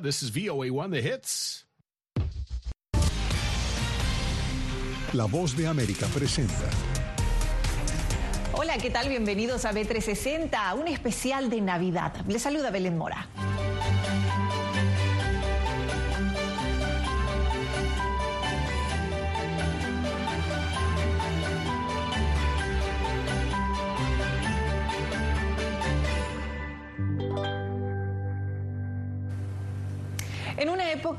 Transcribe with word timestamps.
This 0.00 0.22
is 0.22 0.30
VOA1 0.30 0.90
The 0.90 1.00
Hits. 1.00 1.66
La 5.12 5.26
voz 5.26 5.54
de 5.54 5.66
América 5.66 6.06
presenta. 6.06 6.54
Hola, 8.54 8.78
¿qué 8.78 8.88
tal? 8.88 9.10
Bienvenidos 9.10 9.66
a 9.66 9.72
B360, 9.72 10.78
un 10.80 10.88
especial 10.88 11.50
de 11.50 11.60
Navidad. 11.60 12.14
Les 12.26 12.40
saluda 12.40 12.70
Belén 12.70 12.96
Mora. 12.96 13.28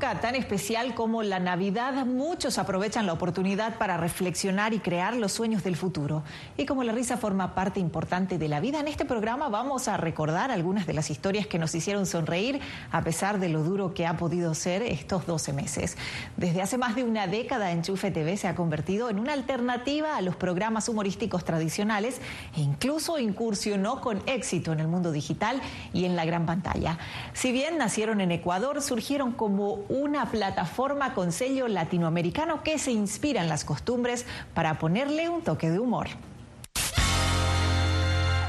Tan 0.04 0.36
especial 0.36 0.96
como 0.96 1.24
la 1.24 1.40
Navidad, 1.40 2.06
muchos 2.06 2.58
aprovechan 2.58 3.06
la 3.06 3.14
oportunidad 3.14 3.78
para 3.78 3.96
reflexionar 3.96 4.74
y 4.74 4.80
crear 4.80 5.16
los 5.16 5.32
sueños 5.32 5.64
del 5.64 5.78
futuro. 5.78 6.24
Y 6.58 6.66
como 6.66 6.84
la 6.84 6.92
risa 6.92 7.16
forma 7.16 7.56
parte 7.56 7.80
importante 7.80 8.38
de 8.38 8.50
la 8.50 8.60
vida, 8.60 8.82
en 8.82 8.90
este 8.90 9.06
programa 9.06 9.48
vamos 9.48 9.88
a 9.88 9.96
recordar 9.96 10.52
algunas 10.52 10.86
de 10.88 10.94
las 10.94 11.10
historias 11.10 11.48
que 11.48 11.58
nos 11.58 11.74
hicieron 11.74 12.06
sonreír 12.06 12.60
a 12.92 13.02
pesar 13.02 13.40
de 13.40 13.48
lo 13.48 13.64
duro 13.64 13.94
que 13.94 14.06
ha 14.06 14.18
podido 14.18 14.54
ser 14.56 14.82
estos 14.82 15.26
12 15.26 15.54
meses. 15.54 15.98
Desde 16.36 16.62
hace 16.62 16.78
más 16.78 16.96
de 16.96 17.06
una 17.06 17.26
década, 17.26 17.72
Enchufe 17.72 18.12
TV 18.12 18.36
se 18.36 18.50
ha 18.50 18.56
convertido 18.56 19.10
en 19.10 19.20
una 19.20 19.32
alternativa 19.32 20.18
a 20.18 20.22
los 20.22 20.36
programas 20.36 20.90
humorísticos 20.90 21.46
tradicionales 21.46 22.20
e 22.58 22.60
incluso 22.60 23.20
incursionó 23.20 24.02
con 24.02 24.22
éxito 24.26 24.74
en 24.74 24.82
el 24.82 24.90
mundo 24.90 25.14
digital 25.14 25.62
y 25.94 26.04
en 26.04 26.18
la 26.18 26.26
gran 26.26 26.46
pantalla. 26.46 27.00
Si 27.32 27.54
bien 27.54 27.78
nacieron 27.78 28.20
en 28.20 28.34
Ecuador, 28.34 28.82
surgieron 28.82 29.32
como 29.32 29.86
una 29.94 30.32
plataforma 30.32 31.14
con 31.14 31.32
sello 31.32 31.68
latinoamericano 31.68 32.64
que 32.64 32.80
se 32.80 32.92
inspira 32.92 33.44
en 33.44 33.48
las 33.48 33.64
costumbres 33.64 34.26
para 34.56 34.80
ponerle 34.80 35.30
un 35.30 35.44
toque 35.44 35.70
de 35.70 35.78
humor. 35.78 36.08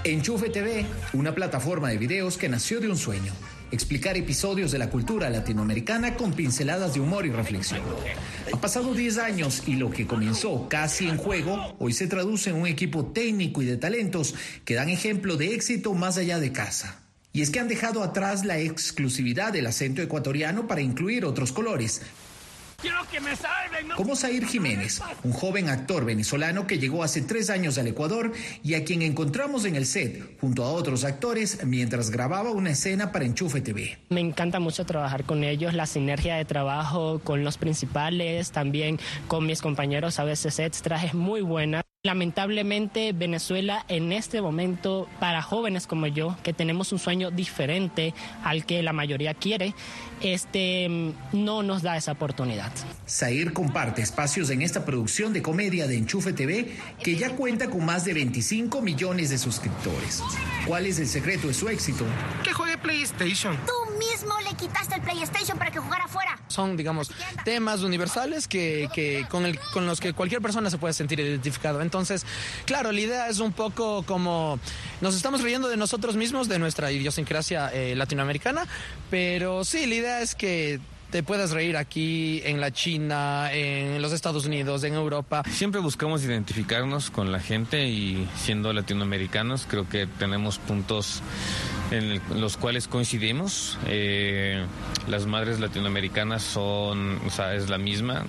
Enchufe 0.05 0.48
TV, 0.48 0.86
una 1.12 1.34
plataforma 1.34 1.91
de 1.91 1.98
videos 1.98 2.39
que 2.39 2.48
nació 2.48 2.81
de 2.81 2.89
un 2.89 2.97
sueño, 2.97 3.33
explicar 3.70 4.17
episodios 4.17 4.73
de 4.73 4.78
la 4.78 4.89
cultura 4.89 5.28
latinoamericana 5.28 6.17
con 6.17 6.33
pinceladas 6.33 6.95
de 6.95 7.01
humor 7.01 7.27
y 7.27 7.31
reflexión. 7.31 7.83
Ha 8.51 8.58
pasado 8.58 8.95
10 8.95 9.19
años 9.19 9.64
y 9.67 9.75
lo 9.75 9.91
que 9.91 10.06
comenzó 10.06 10.67
casi 10.70 11.08
en 11.08 11.19
juego, 11.19 11.75
hoy 11.79 11.92
se 11.92 12.06
traduce 12.06 12.51
en 12.51 12.56
un 12.56 12.67
equipo 12.67 13.05
técnico 13.05 13.61
y 13.61 13.67
de 13.67 13.77
talentos 13.77 14.34
que 14.64 14.75
dan 14.75 14.89
ejemplo 14.89 15.36
de 15.36 15.55
éxito 15.55 15.92
más 15.92 16.17
allá 16.17 16.39
de 16.39 16.53
casa. 16.53 17.03
Y 17.34 17.42
es 17.42 17.50
que 17.50 17.58
han 17.58 17.66
dejado 17.66 18.04
atrás 18.04 18.44
la 18.44 18.58
exclusividad 18.58 19.52
del 19.52 19.66
acento 19.66 20.00
ecuatoriano 20.00 20.68
para 20.68 20.80
incluir 20.80 21.24
otros 21.24 21.50
colores. 21.50 22.00
Como 23.96 24.14
Zair 24.14 24.46
Jiménez, 24.46 25.00
un 25.24 25.32
joven 25.32 25.68
actor 25.68 26.05
venezolano 26.05 26.66
que 26.66 26.78
llegó 26.78 27.02
hace 27.02 27.22
tres 27.22 27.50
años 27.50 27.77
al 27.77 27.88
Ecuador 27.88 28.32
y 28.62 28.74
a 28.74 28.84
quien 28.84 29.02
encontramos 29.02 29.64
en 29.64 29.74
el 29.74 29.84
set 29.84 30.38
junto 30.40 30.62
a 30.62 30.70
otros 30.70 31.02
actores 31.02 31.64
mientras 31.64 32.10
grababa 32.10 32.52
una 32.52 32.70
escena 32.70 33.10
para 33.10 33.24
Enchufe 33.24 33.60
TV. 33.60 33.98
Me 34.10 34.20
encanta 34.20 34.60
mucho 34.60 34.86
trabajar 34.86 35.24
con 35.24 35.42
ellos, 35.42 35.74
la 35.74 35.86
sinergia 35.86 36.36
de 36.36 36.44
trabajo 36.44 37.20
con 37.20 37.42
los 37.42 37.58
principales, 37.58 38.52
también 38.52 39.00
con 39.27 39.44
mis 39.44 39.60
compañeros 39.60 40.20
a 40.20 40.24
veces 40.24 40.60
extras 40.60 41.02
es 41.02 41.14
muy 41.14 41.40
buena. 41.40 41.83
Lamentablemente 42.06 43.14
Venezuela 43.14 43.86
en 43.88 44.12
este 44.12 44.42
momento 44.42 45.08
para 45.20 45.41
jóvenes 45.41 45.86
como 45.86 46.06
yo 46.06 46.36
que 46.42 46.52
tenemos 46.52 46.92
un 46.92 46.98
sueño 46.98 47.30
diferente 47.30 48.12
al 48.42 48.66
que 48.66 48.83
la 48.83 48.92
mayoría 48.92 49.33
quiere, 49.33 49.74
este 50.20 51.14
no 51.33 51.62
nos 51.62 51.80
da 51.80 51.96
esa 51.96 52.12
oportunidad. 52.12 52.70
Zair 53.08 53.55
comparte 53.55 54.02
espacios 54.02 54.50
en 54.50 54.61
esta 54.61 54.84
producción 54.84 55.33
de 55.33 55.41
comedia 55.41 55.86
de 55.86 55.96
Enchufe 55.96 56.34
TV 56.34 56.77
que 57.02 57.16
ya 57.16 57.30
cuenta 57.30 57.70
con 57.70 57.86
más 57.86 58.05
de 58.05 58.12
25 58.12 58.83
millones 58.83 59.30
de 59.30 59.39
suscriptores. 59.39 60.23
¿Cuál 60.67 60.84
es 60.84 60.98
el 60.98 61.06
secreto 61.06 61.48
de 61.48 61.55
su 61.55 61.70
éxito? 61.70 62.05
Que 62.42 62.52
juegue 62.52 62.77
PlayStation. 62.77 63.56
Tú 63.67 63.96
mismo 63.96 64.34
le 64.46 64.55
quitaste 64.58 64.96
el 64.96 65.00
PlayStation 65.00 65.56
para 65.56 65.70
que 65.70 65.79
jugara 65.79 66.05
afuera. 66.05 66.39
Son, 66.55 66.77
digamos, 66.77 67.11
temas 67.45 67.83
universales 67.83 68.48
que, 68.48 68.89
que 68.95 69.27
con, 69.29 69.45
el, 69.45 69.59
con 69.73 69.87
los 69.87 70.01
que 70.01 70.13
cualquier 70.13 70.41
persona 70.41 70.70
se 70.70 70.79
puede 70.79 70.95
sentir 70.95 71.20
identificado. 71.20 71.83
Entonces, 71.83 72.25
claro, 72.65 72.92
la 72.92 73.01
idea 73.01 73.29
es 73.29 73.41
un 73.41 73.53
poco 73.53 74.05
como 74.05 74.59
nos 75.01 75.17
estamos 75.17 75.42
riendo 75.42 75.69
de 75.69 75.77
nosotros 75.77 76.17
mismos, 76.17 76.48
de 76.48 76.59
nuestra 76.59 76.92
idiosincrasia 76.92 77.73
eh, 77.73 77.95
latinoamericana, 77.95 78.67
pero 79.11 79.65
sí, 79.65 79.87
la 79.87 79.95
idea 79.95 80.23
es 80.23 80.35
que 80.35 80.81
te 81.11 81.23
puedas 81.23 81.51
reír 81.51 81.77
aquí, 81.77 82.42
en 82.45 82.61
la 82.61 82.73
China, 82.73 83.53
en 83.53 84.01
los 84.03 84.13
Estados 84.13 84.47
Unidos, 84.47 84.85
en 84.85 84.95
Europa. 84.95 85.42
Siempre 85.51 85.81
buscamos 85.81 86.25
identificarnos 86.25 87.11
con 87.11 87.33
la 87.33 87.41
gente 87.41 87.87
y 87.89 88.29
siendo 88.37 88.73
latinoamericanos 88.73 89.67
creo 89.69 89.89
que 89.89 90.07
tenemos 90.07 90.59
puntos 90.59 91.23
en 91.91 92.20
los 92.41 92.57
cuales 92.57 92.89
coincidimos. 92.89 93.79
Eh, 93.87 94.65
las 95.09 95.27
madres 95.27 95.61
latinoamericanas 95.61 96.42
son, 96.42 97.21
o 97.27 97.31
sea, 97.31 97.55
es 97.55 97.69
la 97.69 97.79
misma. 97.79 98.25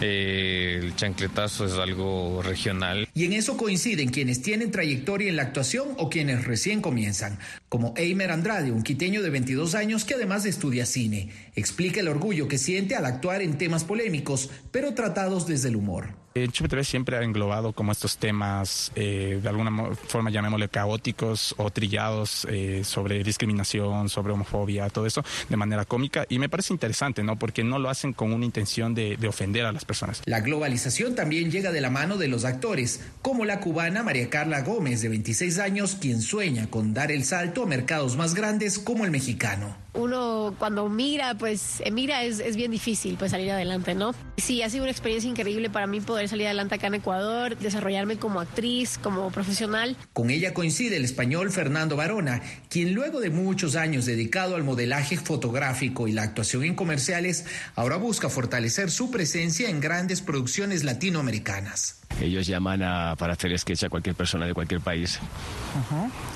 Eh, 0.00 0.80
el 0.82 0.94
chancletazo 0.94 1.66
es 1.66 1.72
algo 1.72 2.40
regional. 2.42 3.08
Y 3.14 3.24
en 3.24 3.32
eso 3.32 3.56
coinciden 3.56 4.10
quienes 4.10 4.42
tienen 4.42 4.70
trayectoria 4.70 5.28
en 5.28 5.36
la 5.36 5.42
actuación 5.42 5.88
o 5.96 6.08
quienes 6.08 6.44
recién 6.44 6.80
comienzan, 6.80 7.38
como 7.68 7.94
Eimer 7.96 8.30
Andrade, 8.30 8.70
un 8.70 8.82
quiteño 8.82 9.22
de 9.22 9.30
22 9.30 9.74
años 9.74 10.04
que 10.04 10.14
además 10.14 10.44
estudia 10.44 10.86
cine. 10.86 11.30
Explica 11.54 12.00
el 12.00 12.08
orgullo 12.08 12.48
que 12.48 12.58
siente 12.58 12.94
al 12.94 13.06
actuar 13.06 13.42
en 13.42 13.58
temas 13.58 13.84
polémicos, 13.84 14.50
pero 14.70 14.94
tratados 14.94 15.46
desde 15.46 15.68
el 15.68 15.76
humor. 15.76 16.17
Chupe 16.52 16.68
TV 16.68 16.84
siempre 16.84 17.16
ha 17.16 17.22
englobado 17.22 17.72
como 17.72 17.92
estos 17.92 18.18
temas, 18.18 18.92
eh, 18.94 19.40
de 19.42 19.48
alguna 19.48 19.94
forma 20.06 20.30
llamémosle 20.30 20.68
caóticos 20.68 21.54
o 21.58 21.70
trillados 21.70 22.46
eh, 22.50 22.82
sobre 22.84 23.24
discriminación, 23.24 24.08
sobre 24.08 24.32
homofobia, 24.32 24.88
todo 24.90 25.06
eso 25.06 25.24
de 25.48 25.56
manera 25.56 25.84
cómica 25.84 26.26
y 26.28 26.38
me 26.38 26.48
parece 26.48 26.72
interesante, 26.72 27.22
¿no? 27.22 27.38
Porque 27.38 27.64
no 27.64 27.78
lo 27.78 27.90
hacen 27.90 28.12
con 28.12 28.32
una 28.32 28.44
intención 28.44 28.94
de, 28.94 29.16
de 29.16 29.28
ofender 29.28 29.66
a 29.66 29.72
las 29.72 29.84
personas. 29.84 30.22
La 30.26 30.40
globalización 30.40 31.14
también 31.14 31.50
llega 31.50 31.72
de 31.72 31.80
la 31.80 31.90
mano 31.90 32.16
de 32.16 32.28
los 32.28 32.44
actores, 32.44 33.00
como 33.22 33.44
la 33.44 33.60
cubana 33.60 34.02
María 34.02 34.30
Carla 34.30 34.62
Gómez, 34.62 35.02
de 35.02 35.08
26 35.08 35.58
años, 35.58 35.96
quien 36.00 36.20
sueña 36.20 36.68
con 36.68 36.94
dar 36.94 37.10
el 37.10 37.24
salto 37.24 37.64
a 37.64 37.66
mercados 37.66 38.16
más 38.16 38.34
grandes 38.34 38.78
como 38.78 39.04
el 39.04 39.10
mexicano. 39.10 39.76
Uno 39.98 40.54
cuando 40.60 40.88
mira, 40.88 41.34
pues 41.34 41.82
mira, 41.90 42.22
es, 42.22 42.38
es 42.38 42.54
bien 42.54 42.70
difícil 42.70 43.16
pues 43.18 43.32
salir 43.32 43.50
adelante, 43.50 43.96
¿no? 43.96 44.14
Sí, 44.36 44.62
ha 44.62 44.70
sido 44.70 44.84
una 44.84 44.92
experiencia 44.92 45.28
increíble 45.28 45.70
para 45.70 45.88
mí 45.88 46.00
poder 46.00 46.28
salir 46.28 46.46
adelante 46.46 46.76
acá 46.76 46.86
en 46.86 46.94
Ecuador, 46.94 47.58
desarrollarme 47.58 48.16
como 48.16 48.40
actriz, 48.40 48.96
como 48.96 49.28
profesional. 49.32 49.96
Con 50.12 50.30
ella 50.30 50.54
coincide 50.54 50.96
el 50.96 51.04
español 51.04 51.50
Fernando 51.50 51.96
Barona, 51.96 52.40
quien 52.68 52.94
luego 52.94 53.18
de 53.18 53.30
muchos 53.30 53.74
años 53.74 54.06
dedicado 54.06 54.54
al 54.54 54.62
modelaje 54.62 55.16
fotográfico 55.16 56.06
y 56.06 56.12
la 56.12 56.22
actuación 56.22 56.62
en 56.62 56.76
comerciales, 56.76 57.46
ahora 57.74 57.96
busca 57.96 58.28
fortalecer 58.28 58.92
su 58.92 59.10
presencia 59.10 59.68
en 59.68 59.80
grandes 59.80 60.22
producciones 60.22 60.84
latinoamericanas. 60.84 61.98
Ellos 62.20 62.46
llaman 62.46 62.82
a, 62.82 63.14
para 63.16 63.34
hacer 63.34 63.56
sketch 63.58 63.84
a 63.84 63.88
cualquier 63.88 64.14
persona 64.14 64.46
de 64.46 64.54
cualquier 64.54 64.80
país. 64.80 65.20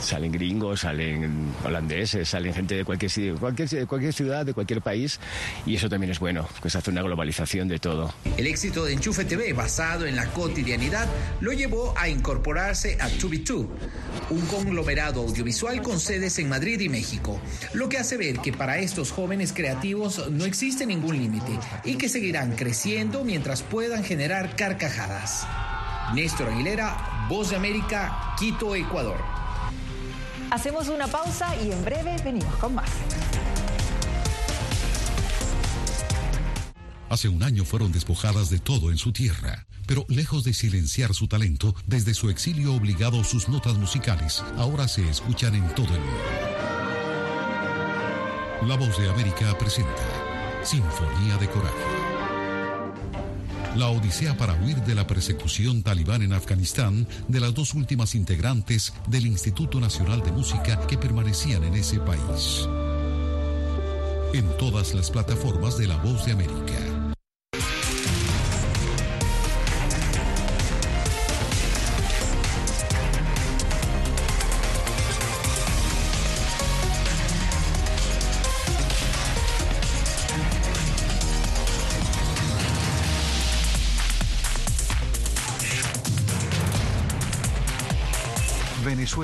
Salen 0.00 0.32
gringos, 0.32 0.80
salen 0.80 1.52
holandeses, 1.64 2.28
salen 2.28 2.54
gente 2.54 2.76
de 2.76 2.84
cualquier, 2.84 3.34
cualquier, 3.34 3.68
de 3.68 3.86
cualquier 3.86 4.12
ciudad, 4.12 4.46
de 4.46 4.54
cualquier 4.54 4.80
país. 4.80 5.18
Y 5.66 5.76
eso 5.76 5.88
también 5.88 6.12
es 6.12 6.18
bueno, 6.18 6.48
pues 6.60 6.76
hace 6.76 6.90
una 6.90 7.02
globalización 7.02 7.68
de 7.68 7.78
todo. 7.78 8.14
El 8.36 8.46
éxito 8.46 8.84
de 8.84 8.92
Enchufe 8.92 9.24
TV, 9.24 9.52
basado 9.52 10.06
en 10.06 10.16
la 10.16 10.26
cotidianidad, 10.26 11.08
lo 11.40 11.52
llevó 11.52 11.94
a 11.96 12.08
incorporarse 12.08 12.96
a 13.00 13.08
2B2, 13.08 13.66
un 14.30 14.46
conglomerado 14.46 15.22
audiovisual 15.22 15.82
con 15.82 15.98
sedes 15.98 16.38
en 16.38 16.48
Madrid 16.48 16.80
y 16.80 16.88
México, 16.88 17.40
lo 17.74 17.88
que 17.88 17.98
hace 17.98 18.16
ver 18.16 18.38
que 18.38 18.52
para 18.52 18.78
estos 18.78 19.10
jóvenes 19.10 19.52
creativos 19.52 20.30
no 20.30 20.44
existe 20.44 20.86
ningún 20.86 21.18
límite 21.18 21.58
y 21.84 21.96
que 21.96 22.08
seguirán 22.08 22.52
creciendo 22.52 23.24
mientras 23.24 23.62
puedan 23.62 24.04
generar 24.04 24.56
carcajadas. 24.56 25.46
Néstor 26.14 26.50
Aguilera, 26.50 27.26
Voz 27.28 27.50
de 27.50 27.56
América, 27.56 28.34
Quito, 28.38 28.74
Ecuador. 28.74 29.16
Hacemos 30.50 30.88
una 30.88 31.06
pausa 31.06 31.56
y 31.62 31.72
en 31.72 31.84
breve 31.84 32.16
venimos 32.22 32.54
con 32.56 32.74
más. 32.74 32.90
Hace 37.08 37.28
un 37.28 37.42
año 37.42 37.64
fueron 37.64 37.92
despojadas 37.92 38.50
de 38.50 38.58
todo 38.58 38.90
en 38.90 38.98
su 38.98 39.12
tierra, 39.12 39.66
pero 39.86 40.04
lejos 40.08 40.44
de 40.44 40.52
silenciar 40.52 41.14
su 41.14 41.28
talento, 41.28 41.74
desde 41.86 42.14
su 42.14 42.28
exilio 42.28 42.74
obligado 42.74 43.24
sus 43.24 43.48
notas 43.48 43.76
musicales 43.76 44.44
ahora 44.56 44.88
se 44.88 45.08
escuchan 45.08 45.54
en 45.54 45.66
todo 45.74 45.94
el 45.94 46.00
mundo. 46.00 46.24
La 48.66 48.76
Voz 48.76 48.98
de 48.98 49.10
América 49.10 49.56
presenta 49.58 50.02
Sinfonía 50.62 51.36
de 51.38 51.48
Coraje. 51.48 52.01
La 53.76 53.88
odisea 53.88 54.36
para 54.36 54.54
huir 54.54 54.76
de 54.82 54.94
la 54.94 55.06
persecución 55.06 55.82
talibán 55.82 56.20
en 56.22 56.34
Afganistán 56.34 57.06
de 57.28 57.40
las 57.40 57.54
dos 57.54 57.72
últimas 57.72 58.14
integrantes 58.14 58.92
del 59.08 59.26
Instituto 59.26 59.80
Nacional 59.80 60.22
de 60.22 60.30
Música 60.30 60.86
que 60.86 60.98
permanecían 60.98 61.64
en 61.64 61.74
ese 61.74 61.98
país. 62.00 62.68
en 64.34 64.48
todas 64.56 64.94
las 64.94 65.10
plataformas 65.10 65.76
de 65.76 65.86
La 65.86 65.96
Voz 65.96 66.24
de 66.24 66.32
América. 66.32 66.91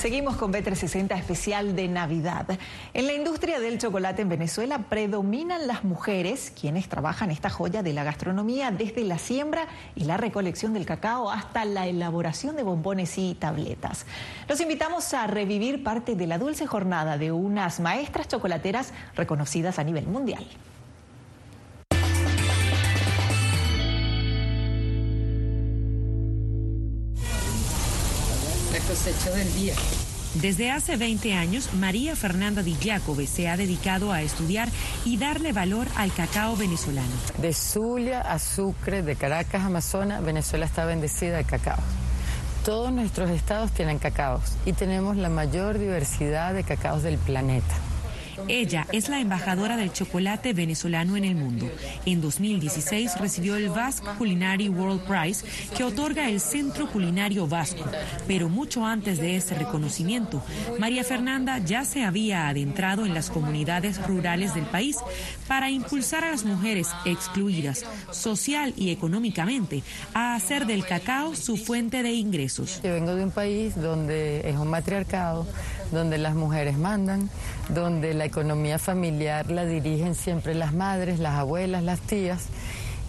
Seguimos 0.00 0.38
con 0.38 0.50
B360 0.50 1.14
especial 1.18 1.76
de 1.76 1.86
Navidad. 1.86 2.46
En 2.94 3.06
la 3.06 3.12
industria 3.12 3.60
del 3.60 3.76
chocolate 3.76 4.22
en 4.22 4.30
Venezuela 4.30 4.86
predominan 4.88 5.66
las 5.66 5.84
mujeres, 5.84 6.54
quienes 6.58 6.88
trabajan 6.88 7.30
esta 7.30 7.50
joya 7.50 7.82
de 7.82 7.92
la 7.92 8.02
gastronomía 8.02 8.70
desde 8.70 9.04
la 9.04 9.18
siembra 9.18 9.68
y 9.94 10.04
la 10.04 10.16
recolección 10.16 10.72
del 10.72 10.86
cacao 10.86 11.30
hasta 11.30 11.66
la 11.66 11.86
elaboración 11.86 12.56
de 12.56 12.62
bombones 12.62 13.18
y 13.18 13.34
tabletas. 13.34 14.06
Los 14.48 14.62
invitamos 14.62 15.12
a 15.12 15.26
revivir 15.26 15.84
parte 15.84 16.14
de 16.14 16.26
la 16.26 16.38
dulce 16.38 16.66
jornada 16.66 17.18
de 17.18 17.30
unas 17.30 17.78
maestras 17.78 18.26
chocolateras 18.26 18.94
reconocidas 19.16 19.78
a 19.78 19.84
nivel 19.84 20.06
mundial. 20.06 20.46
Cosecha 28.90 29.30
del 29.30 29.54
día. 29.54 29.74
Desde 30.34 30.72
hace 30.72 30.96
20 30.96 31.34
años, 31.34 31.72
María 31.74 32.16
Fernanda 32.16 32.64
Di 32.64 32.74
Giacove 32.74 33.28
se 33.28 33.48
ha 33.48 33.56
dedicado 33.56 34.10
a 34.10 34.20
estudiar 34.22 34.68
y 35.04 35.16
darle 35.16 35.52
valor 35.52 35.86
al 35.94 36.12
cacao 36.12 36.56
venezolano. 36.56 37.12
De 37.38 37.52
Zulia 37.52 38.20
a 38.20 38.40
Sucre, 38.40 39.02
de 39.02 39.14
Caracas 39.14 39.62
a 39.62 39.66
Amazonas, 39.66 40.24
Venezuela 40.24 40.66
está 40.66 40.86
bendecida 40.86 41.36
de 41.36 41.44
cacao. 41.44 41.78
Todos 42.64 42.90
nuestros 42.90 43.30
estados 43.30 43.70
tienen 43.70 44.00
cacaos 44.00 44.42
y 44.66 44.72
tenemos 44.72 45.16
la 45.16 45.28
mayor 45.28 45.78
diversidad 45.78 46.52
de 46.52 46.64
cacaos 46.64 47.04
del 47.04 47.16
planeta. 47.16 47.76
Ella 48.48 48.86
es 48.92 49.08
la 49.08 49.20
embajadora 49.20 49.76
del 49.76 49.92
chocolate 49.92 50.52
venezolano 50.52 51.16
en 51.16 51.24
el 51.24 51.34
mundo. 51.34 51.70
En 52.06 52.20
2016 52.20 53.18
recibió 53.18 53.56
el 53.56 53.68
Basque 53.68 54.06
Culinary 54.18 54.68
World 54.68 55.02
Prize 55.02 55.44
que 55.76 55.84
otorga 55.84 56.28
el 56.28 56.40
Centro 56.40 56.90
Culinario 56.90 57.46
Vasco. 57.46 57.84
Pero 58.26 58.48
mucho 58.48 58.84
antes 58.84 59.18
de 59.18 59.36
ese 59.36 59.54
reconocimiento, 59.54 60.42
María 60.78 61.04
Fernanda 61.04 61.58
ya 61.58 61.84
se 61.84 62.04
había 62.04 62.48
adentrado 62.48 63.06
en 63.06 63.14
las 63.14 63.30
comunidades 63.30 64.04
rurales 64.06 64.54
del 64.54 64.66
país 64.66 64.96
para 65.46 65.70
impulsar 65.70 66.24
a 66.24 66.30
las 66.30 66.44
mujeres 66.44 66.88
excluidas 67.04 67.84
social 68.10 68.74
y 68.76 68.90
económicamente 68.90 69.82
a 70.14 70.34
hacer 70.34 70.66
del 70.66 70.84
cacao 70.84 71.34
su 71.34 71.56
fuente 71.56 72.02
de 72.02 72.12
ingresos. 72.12 72.80
Yo 72.82 72.92
vengo 72.92 73.14
de 73.14 73.24
un 73.24 73.30
país 73.30 73.74
donde 73.74 74.48
es 74.48 74.56
un 74.56 74.68
matriarcado, 74.68 75.46
donde 75.90 76.18
las 76.18 76.34
mujeres 76.34 76.78
mandan, 76.78 77.30
donde 77.68 78.14
la 78.14 78.24
economía 78.30 78.78
familiar 78.78 79.50
la 79.50 79.64
dirigen 79.64 80.14
siempre 80.14 80.54
las 80.54 80.72
madres, 80.72 81.18
las 81.18 81.34
abuelas, 81.34 81.82
las 81.82 82.00
tías, 82.00 82.44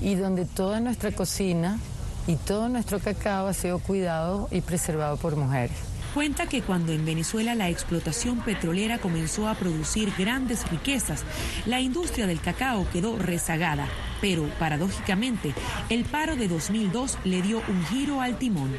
y 0.02 0.16
donde 0.16 0.46
toda 0.46 0.80
nuestra 0.80 1.12
cocina 1.12 1.78
y 2.26 2.36
todo 2.36 2.70
nuestro 2.70 3.00
cacao 3.00 3.48
ha 3.48 3.54
sido 3.54 3.78
cuidado 3.78 4.48
y 4.52 4.62
preservado 4.62 5.18
por 5.18 5.36
mujeres. 5.36 5.78
Cuenta 6.16 6.48
que 6.48 6.62
cuando 6.62 6.92
en 6.92 7.06
Venezuela 7.06 7.56
la 7.56 7.70
explotación 7.70 8.40
petrolera 8.40 8.98
comenzó 8.98 9.48
a 9.48 9.54
producir 9.54 10.12
grandes 10.18 10.70
riquezas, 10.70 11.24
la 11.68 11.80
industria 11.80 12.26
del 12.28 12.42
cacao 12.42 12.86
quedó 12.92 13.18
rezagada, 13.18 13.88
pero 14.20 14.50
paradójicamente 14.60 15.54
el 15.90 16.04
paro 16.04 16.36
de 16.36 16.48
2002 16.48 17.20
le 17.24 17.42
dio 17.44 17.62
un 17.68 17.86
giro 17.86 18.22
al 18.22 18.38
timón. 18.38 18.76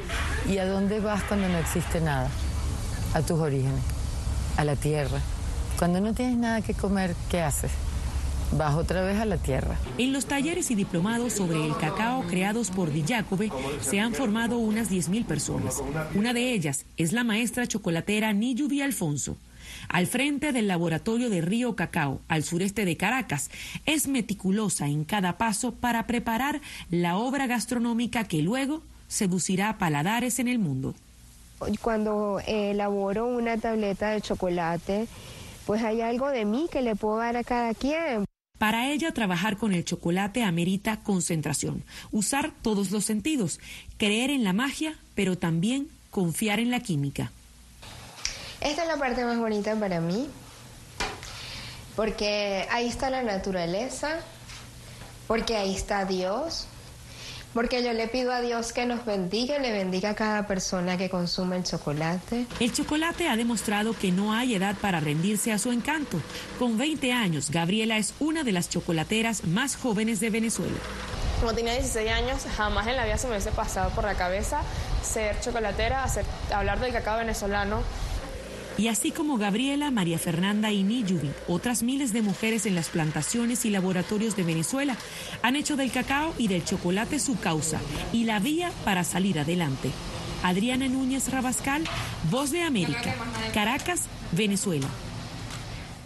¿Y 0.50 0.58
a 0.58 0.66
dónde 0.66 0.98
vas 0.98 1.22
cuando 1.22 1.48
no 1.48 1.56
existe 1.58 2.00
nada? 2.00 2.28
A 3.14 3.22
tus 3.22 3.38
orígenes, 3.38 3.82
a 4.56 4.64
la 4.64 4.74
tierra. 4.74 5.20
Cuando 5.82 6.00
no 6.00 6.14
tienes 6.14 6.36
nada 6.36 6.62
que 6.62 6.74
comer, 6.74 7.16
¿qué 7.28 7.40
haces? 7.40 7.72
Vas 8.52 8.76
otra 8.76 9.02
vez 9.02 9.18
a 9.18 9.24
la 9.24 9.36
tierra. 9.36 9.76
En 9.98 10.12
los 10.12 10.26
talleres 10.26 10.70
y 10.70 10.76
diplomados 10.76 11.32
sobre 11.32 11.66
el 11.66 11.76
cacao 11.76 12.22
creados 12.28 12.70
por 12.70 12.92
Di 12.92 13.02
Giacove 13.02 13.50
se 13.80 13.98
han 13.98 14.14
formado 14.14 14.58
unas 14.58 14.92
10.000 14.92 15.24
personas. 15.24 15.82
Una 16.14 16.34
de 16.34 16.52
ellas 16.52 16.86
es 16.98 17.12
la 17.12 17.24
maestra 17.24 17.66
chocolatera 17.66 18.32
Niyu 18.32 18.68
Di 18.68 18.80
Alfonso. 18.80 19.36
Al 19.88 20.06
frente 20.06 20.52
del 20.52 20.68
laboratorio 20.68 21.28
de 21.28 21.40
Río 21.40 21.74
Cacao, 21.74 22.20
al 22.28 22.44
sureste 22.44 22.84
de 22.84 22.96
Caracas, 22.96 23.50
es 23.84 24.06
meticulosa 24.06 24.86
en 24.86 25.02
cada 25.02 25.36
paso 25.36 25.74
para 25.74 26.06
preparar 26.06 26.60
la 26.92 27.16
obra 27.16 27.48
gastronómica 27.48 28.22
que 28.22 28.40
luego 28.40 28.82
seducirá 29.08 29.78
paladares 29.78 30.38
en 30.38 30.46
el 30.46 30.60
mundo. 30.60 30.94
Cuando 31.80 32.40
elaboro 32.46 33.26
una 33.26 33.56
tableta 33.56 34.10
de 34.10 34.20
chocolate, 34.20 35.08
pues 35.66 35.82
hay 35.82 36.00
algo 36.00 36.28
de 36.28 36.44
mí 36.44 36.68
que 36.70 36.82
le 36.82 36.96
puedo 36.96 37.18
dar 37.18 37.36
a 37.36 37.44
cada 37.44 37.74
quien. 37.74 38.24
Para 38.58 38.90
ella, 38.90 39.12
trabajar 39.12 39.56
con 39.56 39.72
el 39.72 39.84
chocolate 39.84 40.44
amerita 40.44 41.02
concentración, 41.02 41.82
usar 42.12 42.52
todos 42.62 42.90
los 42.92 43.04
sentidos, 43.04 43.58
creer 43.98 44.30
en 44.30 44.44
la 44.44 44.52
magia, 44.52 44.96
pero 45.14 45.36
también 45.36 45.88
confiar 46.10 46.60
en 46.60 46.70
la 46.70 46.80
química. 46.80 47.32
Esta 48.60 48.82
es 48.82 48.88
la 48.88 48.96
parte 48.98 49.24
más 49.24 49.38
bonita 49.38 49.74
para 49.74 50.00
mí, 50.00 50.28
porque 51.96 52.68
ahí 52.70 52.86
está 52.86 53.10
la 53.10 53.24
naturaleza, 53.24 54.20
porque 55.26 55.56
ahí 55.56 55.74
está 55.74 56.04
Dios, 56.04 56.68
porque 57.54 57.82
yo 57.82 57.92
le 57.92 58.08
pido 58.08 58.32
a 58.32 58.40
Dios 58.40 58.72
que 58.72 58.86
nos 58.86 59.04
bendiga 59.04 59.58
y 59.58 59.62
le 59.62 59.72
bendiga 59.72 60.10
a 60.10 60.14
cada 60.14 60.46
persona 60.46 60.96
que 60.96 61.10
consume 61.10 61.56
el 61.56 61.64
chocolate. 61.64 62.46
El 62.60 62.72
chocolate 62.72 63.28
ha 63.28 63.36
demostrado 63.36 63.94
que 63.94 64.12
no 64.12 64.32
hay 64.32 64.54
edad 64.54 64.76
para 64.80 65.00
rendirse 65.00 65.52
a 65.52 65.58
su 65.58 65.72
encanto. 65.72 66.20
Con 66.58 66.78
20 66.78 67.12
años, 67.12 67.50
Gabriela 67.50 67.98
es 67.98 68.14
una 68.20 68.44
de 68.44 68.52
las 68.52 68.68
chocolateras 68.68 69.44
más 69.44 69.76
jóvenes 69.76 70.20
de 70.20 70.30
Venezuela. 70.30 70.76
Como 71.40 71.54
tenía 71.54 71.72
16 71.72 72.10
años, 72.10 72.46
jamás 72.56 72.86
en 72.86 72.96
la 72.96 73.04
vida 73.04 73.18
se 73.18 73.26
me 73.26 73.32
hubiese 73.32 73.50
pasado 73.50 73.90
por 73.90 74.04
la 74.04 74.14
cabeza 74.14 74.62
ser 75.02 75.40
chocolatera, 75.40 76.04
hacer, 76.04 76.24
hablar 76.54 76.80
del 76.80 76.92
cacao 76.92 77.18
venezolano. 77.18 77.82
Y 78.78 78.88
así 78.88 79.10
como 79.10 79.36
Gabriela, 79.36 79.90
María 79.90 80.18
Fernanda 80.18 80.70
y 80.70 80.82
Niyubi, 80.82 81.30
otras 81.46 81.82
miles 81.82 82.12
de 82.12 82.22
mujeres 82.22 82.66
en 82.66 82.74
las 82.74 82.88
plantaciones 82.88 83.64
y 83.64 83.70
laboratorios 83.70 84.34
de 84.34 84.44
Venezuela 84.44 84.96
han 85.42 85.56
hecho 85.56 85.76
del 85.76 85.92
cacao 85.92 86.34
y 86.38 86.48
del 86.48 86.64
chocolate 86.64 87.18
su 87.18 87.38
causa 87.38 87.80
y 88.12 88.24
la 88.24 88.38
vía 88.38 88.72
para 88.84 89.04
salir 89.04 89.38
adelante. 89.38 89.90
Adriana 90.42 90.88
Núñez 90.88 91.30
Rabascal, 91.30 91.84
Voz 92.30 92.50
de 92.50 92.62
América, 92.62 93.14
Caracas, 93.54 94.06
Venezuela. 94.32 94.88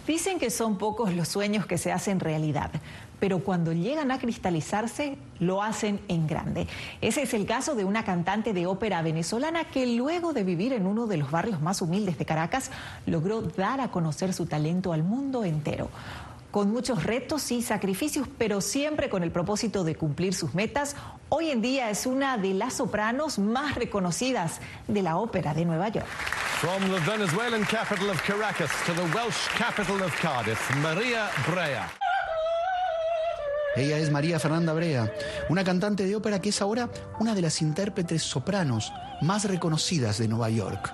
Dicen 0.05 0.39
que 0.39 0.51
son 0.51 0.77
pocos 0.77 1.13
los 1.13 1.27
sueños 1.27 1.65
que 1.65 1.77
se 1.77 1.91
hacen 1.91 2.19
realidad, 2.19 2.71
pero 3.19 3.39
cuando 3.39 3.73
llegan 3.73 4.11
a 4.11 4.19
cristalizarse 4.19 5.17
lo 5.39 5.63
hacen 5.63 5.99
en 6.07 6.27
grande. 6.27 6.67
Ese 7.01 7.23
es 7.23 7.33
el 7.33 7.45
caso 7.45 7.75
de 7.75 7.85
una 7.85 8.03
cantante 8.03 8.53
de 8.53 8.67
ópera 8.67 9.01
venezolana 9.01 9.65
que 9.65 9.85
luego 9.85 10.33
de 10.33 10.43
vivir 10.43 10.73
en 10.73 10.87
uno 10.87 11.07
de 11.07 11.17
los 11.17 11.31
barrios 11.31 11.61
más 11.61 11.81
humildes 11.81 12.17
de 12.17 12.25
Caracas 12.25 12.71
logró 13.05 13.41
dar 13.41 13.81
a 13.81 13.89
conocer 13.89 14.33
su 14.33 14.45
talento 14.45 14.93
al 14.93 15.03
mundo 15.03 15.43
entero 15.43 15.89
con 16.51 16.71
muchos 16.71 17.03
retos 17.03 17.51
y 17.51 17.61
sacrificios, 17.61 18.27
pero 18.37 18.61
siempre 18.61 19.09
con 19.09 19.21
el 19.21 19.31
propósito 19.31 19.83
de 19.83 19.95
cumplir 19.95 20.33
sus 20.33 20.55
metas. 20.55 20.95
Hoy 21.29 21.51
en 21.51 21.61
día 21.61 21.89
es 21.89 22.05
una 22.05 22.37
de 22.37 22.53
las 22.53 22.75
sopranos 22.75 23.37
más 23.37 23.75
reconocidas 23.75 24.59
de 24.87 25.01
la 25.01 25.17
ópera 25.17 25.53
de 25.53 25.65
Nueva 25.65 25.89
York. 25.89 26.07
From 26.59 26.81
the 26.89 26.99
Venezuelan 27.09 27.63
capital 27.65 28.09
of 28.09 28.21
Caracas 28.23 28.71
to 28.85 28.93
the 28.93 29.03
Welsh 29.15 29.47
capital 29.57 30.01
of 30.01 30.19
Cardiff, 30.19 30.59
María 30.81 31.29
Brea. 31.47 32.06
Ella 33.77 33.99
es 33.99 34.09
María 34.09 34.39
Fernanda 34.39 34.73
Brea, 34.73 35.13
una 35.49 35.63
cantante 35.63 36.05
de 36.05 36.15
ópera 36.15 36.41
que 36.41 36.49
es 36.49 36.61
ahora 36.63 36.89
una 37.19 37.35
de 37.35 37.43
las 37.43 37.61
intérpretes 37.61 38.23
sopranos 38.23 38.91
más 39.21 39.45
reconocidas 39.45 40.17
de 40.17 40.27
Nueva 40.27 40.49
York. 40.49 40.91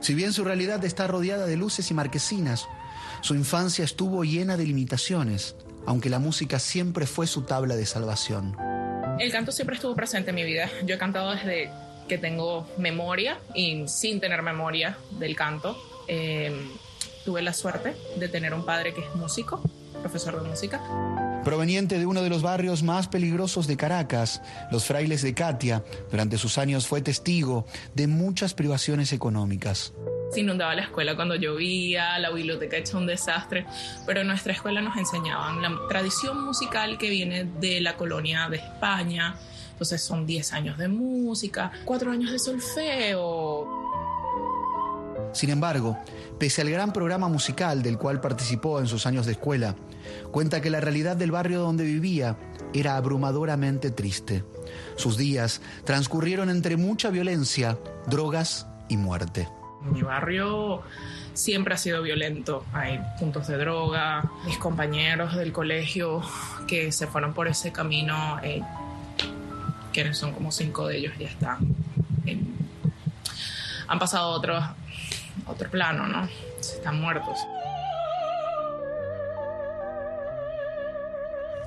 Si 0.00 0.14
bien 0.14 0.34
su 0.34 0.44
realidad 0.44 0.84
está 0.84 1.06
rodeada 1.06 1.46
de 1.46 1.56
luces 1.56 1.90
y 1.90 1.94
marquesinas, 1.94 2.68
su 3.22 3.34
infancia 3.34 3.82
estuvo 3.82 4.24
llena 4.24 4.58
de 4.58 4.66
limitaciones, 4.66 5.56
aunque 5.86 6.10
la 6.10 6.18
música 6.18 6.58
siempre 6.58 7.06
fue 7.06 7.26
su 7.26 7.42
tabla 7.42 7.76
de 7.76 7.86
salvación. 7.86 8.54
El 9.18 9.32
canto 9.32 9.50
siempre 9.50 9.76
estuvo 9.76 9.94
presente 9.94 10.28
en 10.30 10.36
mi 10.36 10.44
vida. 10.44 10.70
Yo 10.84 10.96
he 10.96 10.98
cantado 10.98 11.30
desde 11.30 11.70
que 12.08 12.18
tengo 12.18 12.68
memoria 12.76 13.38
y 13.54 13.88
sin 13.88 14.20
tener 14.20 14.42
memoria 14.42 14.98
del 15.18 15.34
canto. 15.34 15.76
Eh, 16.06 16.52
tuve 17.24 17.40
la 17.40 17.54
suerte 17.54 17.96
de 18.16 18.28
tener 18.28 18.52
un 18.52 18.64
padre 18.64 18.92
que 18.92 19.00
es 19.00 19.14
músico, 19.14 19.62
profesor 20.00 20.42
de 20.42 20.48
música. 20.48 20.80
Proveniente 21.44 21.98
de 21.98 22.06
uno 22.06 22.22
de 22.22 22.28
los 22.28 22.42
barrios 22.42 22.82
más 22.82 23.08
peligrosos 23.08 23.66
de 23.66 23.76
Caracas, 23.76 24.42
los 24.70 24.84
frailes 24.84 25.22
de 25.22 25.34
Katia, 25.34 25.84
durante 26.10 26.38
sus 26.38 26.58
años 26.58 26.86
fue 26.86 27.00
testigo 27.00 27.66
de 27.94 28.06
muchas 28.06 28.54
privaciones 28.54 29.12
económicas. 29.12 29.92
Se 30.32 30.40
inundaba 30.40 30.74
la 30.74 30.82
escuela 30.82 31.16
cuando 31.16 31.36
llovía, 31.36 32.18
la 32.18 32.30
biblioteca 32.30 32.76
hecha 32.76 32.98
un 32.98 33.06
desastre, 33.06 33.64
pero 34.04 34.20
en 34.20 34.26
nuestra 34.26 34.52
escuela 34.52 34.82
nos 34.82 34.96
enseñaban 34.96 35.62
la 35.62 35.74
tradición 35.88 36.44
musical 36.44 36.98
que 36.98 37.08
viene 37.08 37.44
de 37.44 37.80
la 37.80 37.96
colonia 37.96 38.48
de 38.50 38.58
España. 38.58 39.36
Entonces 39.72 40.02
son 40.02 40.26
10 40.26 40.52
años 40.52 40.76
de 40.76 40.88
música, 40.88 41.70
4 41.84 42.10
años 42.10 42.32
de 42.32 42.38
solfeo. 42.38 43.77
Sin 45.38 45.50
embargo, 45.50 45.96
pese 46.40 46.62
al 46.62 46.70
gran 46.70 46.92
programa 46.92 47.28
musical 47.28 47.80
del 47.80 47.96
cual 47.96 48.20
participó 48.20 48.80
en 48.80 48.88
sus 48.88 49.06
años 49.06 49.24
de 49.24 49.30
escuela, 49.30 49.76
cuenta 50.32 50.60
que 50.60 50.68
la 50.68 50.80
realidad 50.80 51.14
del 51.14 51.30
barrio 51.30 51.60
donde 51.60 51.84
vivía 51.84 52.36
era 52.74 52.96
abrumadoramente 52.96 53.92
triste. 53.92 54.42
Sus 54.96 55.16
días 55.16 55.62
transcurrieron 55.84 56.50
entre 56.50 56.76
mucha 56.76 57.10
violencia, 57.10 57.78
drogas 58.08 58.66
y 58.88 58.96
muerte. 58.96 59.48
Mi 59.84 60.02
barrio 60.02 60.82
siempre 61.34 61.74
ha 61.74 61.78
sido 61.78 62.02
violento. 62.02 62.64
Hay 62.72 62.98
puntos 63.20 63.46
de 63.46 63.58
droga. 63.58 64.28
Mis 64.44 64.58
compañeros 64.58 65.36
del 65.36 65.52
colegio 65.52 66.20
que 66.66 66.90
se 66.90 67.06
fueron 67.06 67.32
por 67.32 67.46
ese 67.46 67.70
camino, 67.70 68.40
eh, 68.42 68.60
que 69.92 70.12
son 70.14 70.32
como 70.32 70.50
cinco 70.50 70.88
de 70.88 70.96
ellos, 70.96 71.12
ya 71.16 71.28
están. 71.28 71.76
han 73.86 73.98
pasado 74.00 74.32
a 74.32 74.34
otro, 75.46 75.70
plano, 75.70 76.06
¿no? 76.06 76.28
Están 76.60 77.00
muertos. 77.00 77.38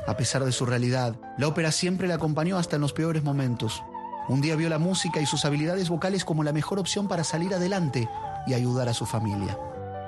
A 0.08 0.18
pesar 0.18 0.44
de 0.44 0.52
su 0.52 0.66
realidad, 0.66 1.16
la 1.38 1.48
ópera 1.48 1.72
siempre 1.72 2.08
la 2.08 2.16
acompañó 2.16 2.58
hasta 2.58 2.76
en 2.76 2.82
los 2.82 2.94
peores 2.94 3.24
momentos. 3.24 3.84
Un 4.28 4.42
día 4.42 4.56
vio 4.56 4.70
la 4.70 4.80
música 4.80 5.20
y 5.20 5.26
sus 5.26 5.46
habilidades 5.46 5.90
vocales 5.90 6.26
como 6.26 6.44
la 6.44 6.54
mejor 6.54 6.80
opción 6.80 7.08
para 7.08 7.24
salir 7.24 7.54
adelante 7.54 8.10
y 8.48 8.54
ayudar 8.54 8.90
a 8.90 8.94
su 8.94 9.06
familia. 9.06 9.58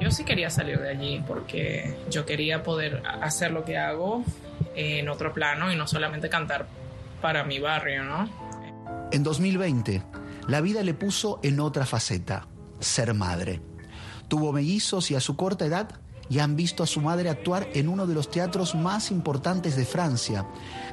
Yo 0.02 0.12
sí 0.12 0.24
quería 0.24 0.50
salir 0.50 0.80
de 0.80 0.90
allí 0.90 1.24
porque 1.28 1.96
yo 2.10 2.26
quería 2.26 2.64
poder 2.64 3.04
hacer 3.22 3.52
lo 3.52 3.64
que 3.64 3.78
hago 3.78 4.24
en 4.76 5.08
otro 5.10 5.34
plano 5.34 5.72
y 5.72 5.76
no 5.76 5.88
solamente 5.88 6.30
cantar 6.30 6.66
para 7.22 7.44
mi 7.44 7.60
barrio, 7.60 8.04
¿no? 8.04 8.30
En 9.12 9.24
2020, 9.24 10.02
la 10.48 10.60
vida 10.60 10.84
le 10.84 10.94
puso 10.94 11.40
en 11.44 11.60
otra 11.60 11.86
faceta, 11.86 12.48
ser 12.84 13.14
madre. 13.14 13.62
Tuvo 14.28 14.52
mellizos 14.52 15.12
y 15.12 15.16
a 15.16 15.20
su 15.20 15.36
corta 15.36 15.66
edad 15.66 16.00
ya 16.30 16.44
han 16.44 16.56
visto 16.56 16.84
a 16.84 16.88
su 16.88 17.02
madre 17.02 17.30
actuar 17.30 17.68
en 17.74 17.90
uno 17.90 18.08
de 18.08 18.14
los 18.14 18.32
teatros 18.32 18.76
más 18.76 19.12
importantes 19.12 19.76
de 19.76 19.86
Francia, 19.86 20.46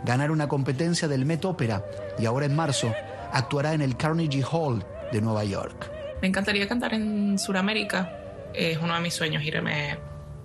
ganar 0.05 0.31
una 0.31 0.49
competencia 0.49 1.09
del 1.09 1.25
Met 1.25 1.45
Opera 1.45 1.85
y 2.19 2.27
ahora 2.27 2.47
en 2.47 2.57
marzo 2.57 2.93
actuará 3.33 3.75
en 3.75 3.81
el 3.81 3.97
Carnegie 3.97 4.45
Hall 4.51 4.85
de 5.13 5.21
Nueva 5.21 5.45
York. 5.45 5.91
Me 6.21 6.29
encantaría 6.29 6.69
cantar 6.69 6.95
en 6.95 7.39
Sudamérica. 7.39 8.17
Es 8.53 8.79
uno 8.79 8.95
de 8.95 9.01
mis 9.01 9.15
sueños 9.15 9.43
irme 9.43 9.99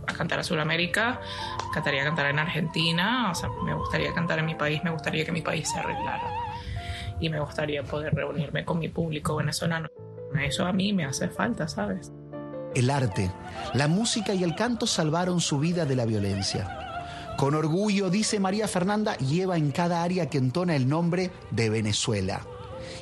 a 0.08 0.14
cantar 0.14 0.40
a 0.40 0.44
Sudamérica. 0.44 1.20
Me 1.60 1.68
encantaría 1.70 2.04
cantar 2.04 2.28
en 2.28 2.40
Argentina. 2.40 3.32
O 3.32 3.36
sea, 3.36 3.50
me 3.64 3.74
gustaría 3.74 4.14
cantar 4.14 4.40
en 4.40 4.46
mi 4.46 4.56
país. 4.56 4.82
Me 4.84 4.92
gustaría 4.92 5.26
que 5.26 5.32
mi 5.32 5.42
país 5.42 5.70
se 5.70 5.80
arreglara. 5.80 6.30
Y 7.20 7.30
me 7.30 7.40
gustaría 7.40 7.84
poder 7.84 8.14
reunirme 8.14 8.64
con 8.64 8.80
mi 8.80 8.88
público 8.88 9.36
venezolano. 9.36 9.90
Eso 10.40 10.66
a 10.66 10.74
mí 10.74 10.94
me 10.94 11.06
hace 11.06 11.30
falta, 11.30 11.68
¿sabes? 11.68 12.12
El 12.74 12.90
arte, 12.90 13.32
la 13.74 13.88
música 13.88 14.34
y 14.34 14.44
el 14.44 14.56
canto 14.56 14.86
salvaron 14.86 15.40
su 15.40 15.60
vida 15.60 15.86
de 15.86 15.96
la 15.96 16.06
violencia. 16.06 16.80
Con 17.38 17.56
orgullo, 17.56 18.10
dice 18.10 18.40
María 18.40 18.68
Fernanda, 18.68 19.18
lleva 19.18 19.58
en 19.58 19.72
cada 19.72 20.04
área 20.04 20.30
que 20.30 20.38
entona 20.38 20.76
el 20.76 20.88
nombre 20.88 21.32
de 21.52 21.70
Venezuela 21.70 22.42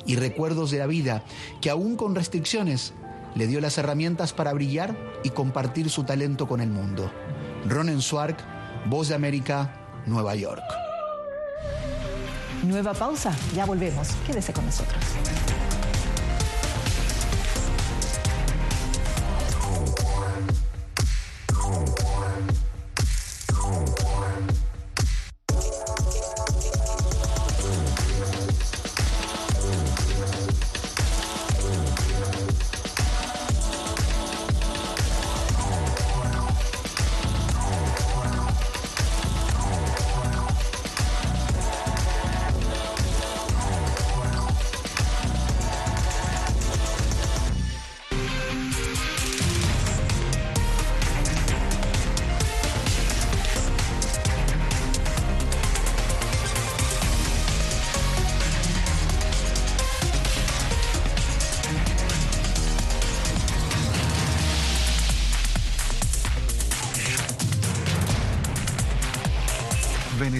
y 0.06 0.16
recuerdos 0.16 0.70
de 0.70 0.78
la 0.78 0.86
vida 0.86 1.22
que 1.60 1.70
aún 1.70 1.96
con 1.96 2.14
restricciones 2.14 2.94
le 3.34 3.46
dio 3.46 3.60
las 3.60 3.78
herramientas 3.78 4.32
para 4.32 4.52
brillar 4.52 4.96
y 5.22 5.30
compartir 5.30 5.90
su 5.90 6.04
talento 6.04 6.46
con 6.46 6.60
el 6.60 6.70
mundo. 6.70 7.10
Ronen 7.68 8.00
Swark, 8.00 8.36
Voz 8.86 9.08
de 9.08 9.14
América, 9.14 10.02
Nueva 10.06 10.34
York. 10.34 10.62
Nueva 12.64 12.94
pausa, 12.94 13.34
ya 13.54 13.66
volvemos. 13.66 14.08
Quédese 14.26 14.52
con 14.52 14.64
nosotros. 14.66 15.02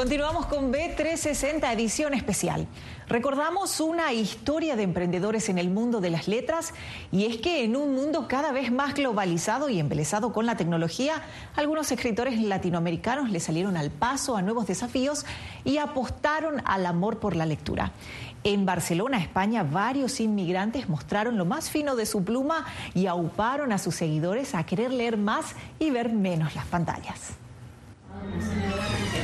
Continuamos 0.00 0.46
con 0.46 0.72
B360 0.72 1.70
edición 1.74 2.14
especial. 2.14 2.66
Recordamos 3.06 3.80
una 3.80 4.14
historia 4.14 4.74
de 4.74 4.82
emprendedores 4.82 5.50
en 5.50 5.58
el 5.58 5.68
mundo 5.68 6.00
de 6.00 6.08
las 6.08 6.26
letras 6.26 6.72
y 7.12 7.26
es 7.26 7.36
que 7.36 7.64
en 7.64 7.76
un 7.76 7.94
mundo 7.94 8.26
cada 8.26 8.50
vez 8.50 8.72
más 8.72 8.94
globalizado 8.94 9.68
y 9.68 9.78
embelezado 9.78 10.32
con 10.32 10.46
la 10.46 10.56
tecnología, 10.56 11.20
algunos 11.54 11.92
escritores 11.92 12.40
latinoamericanos 12.40 13.28
le 13.28 13.40
salieron 13.40 13.76
al 13.76 13.90
paso 13.90 14.38
a 14.38 14.40
nuevos 14.40 14.66
desafíos 14.66 15.26
y 15.64 15.76
apostaron 15.76 16.62
al 16.64 16.86
amor 16.86 17.18
por 17.18 17.36
la 17.36 17.44
lectura. 17.44 17.92
En 18.42 18.64
Barcelona, 18.64 19.18
España, 19.18 19.64
varios 19.64 20.18
inmigrantes 20.20 20.88
mostraron 20.88 21.36
lo 21.36 21.44
más 21.44 21.68
fino 21.68 21.94
de 21.94 22.06
su 22.06 22.24
pluma 22.24 22.64
y 22.94 23.04
auparon 23.04 23.70
a 23.70 23.76
sus 23.76 23.96
seguidores 23.96 24.54
a 24.54 24.64
querer 24.64 24.92
leer 24.92 25.18
más 25.18 25.54
y 25.78 25.90
ver 25.90 26.10
menos 26.10 26.56
las 26.56 26.64
pantallas. 26.64 27.34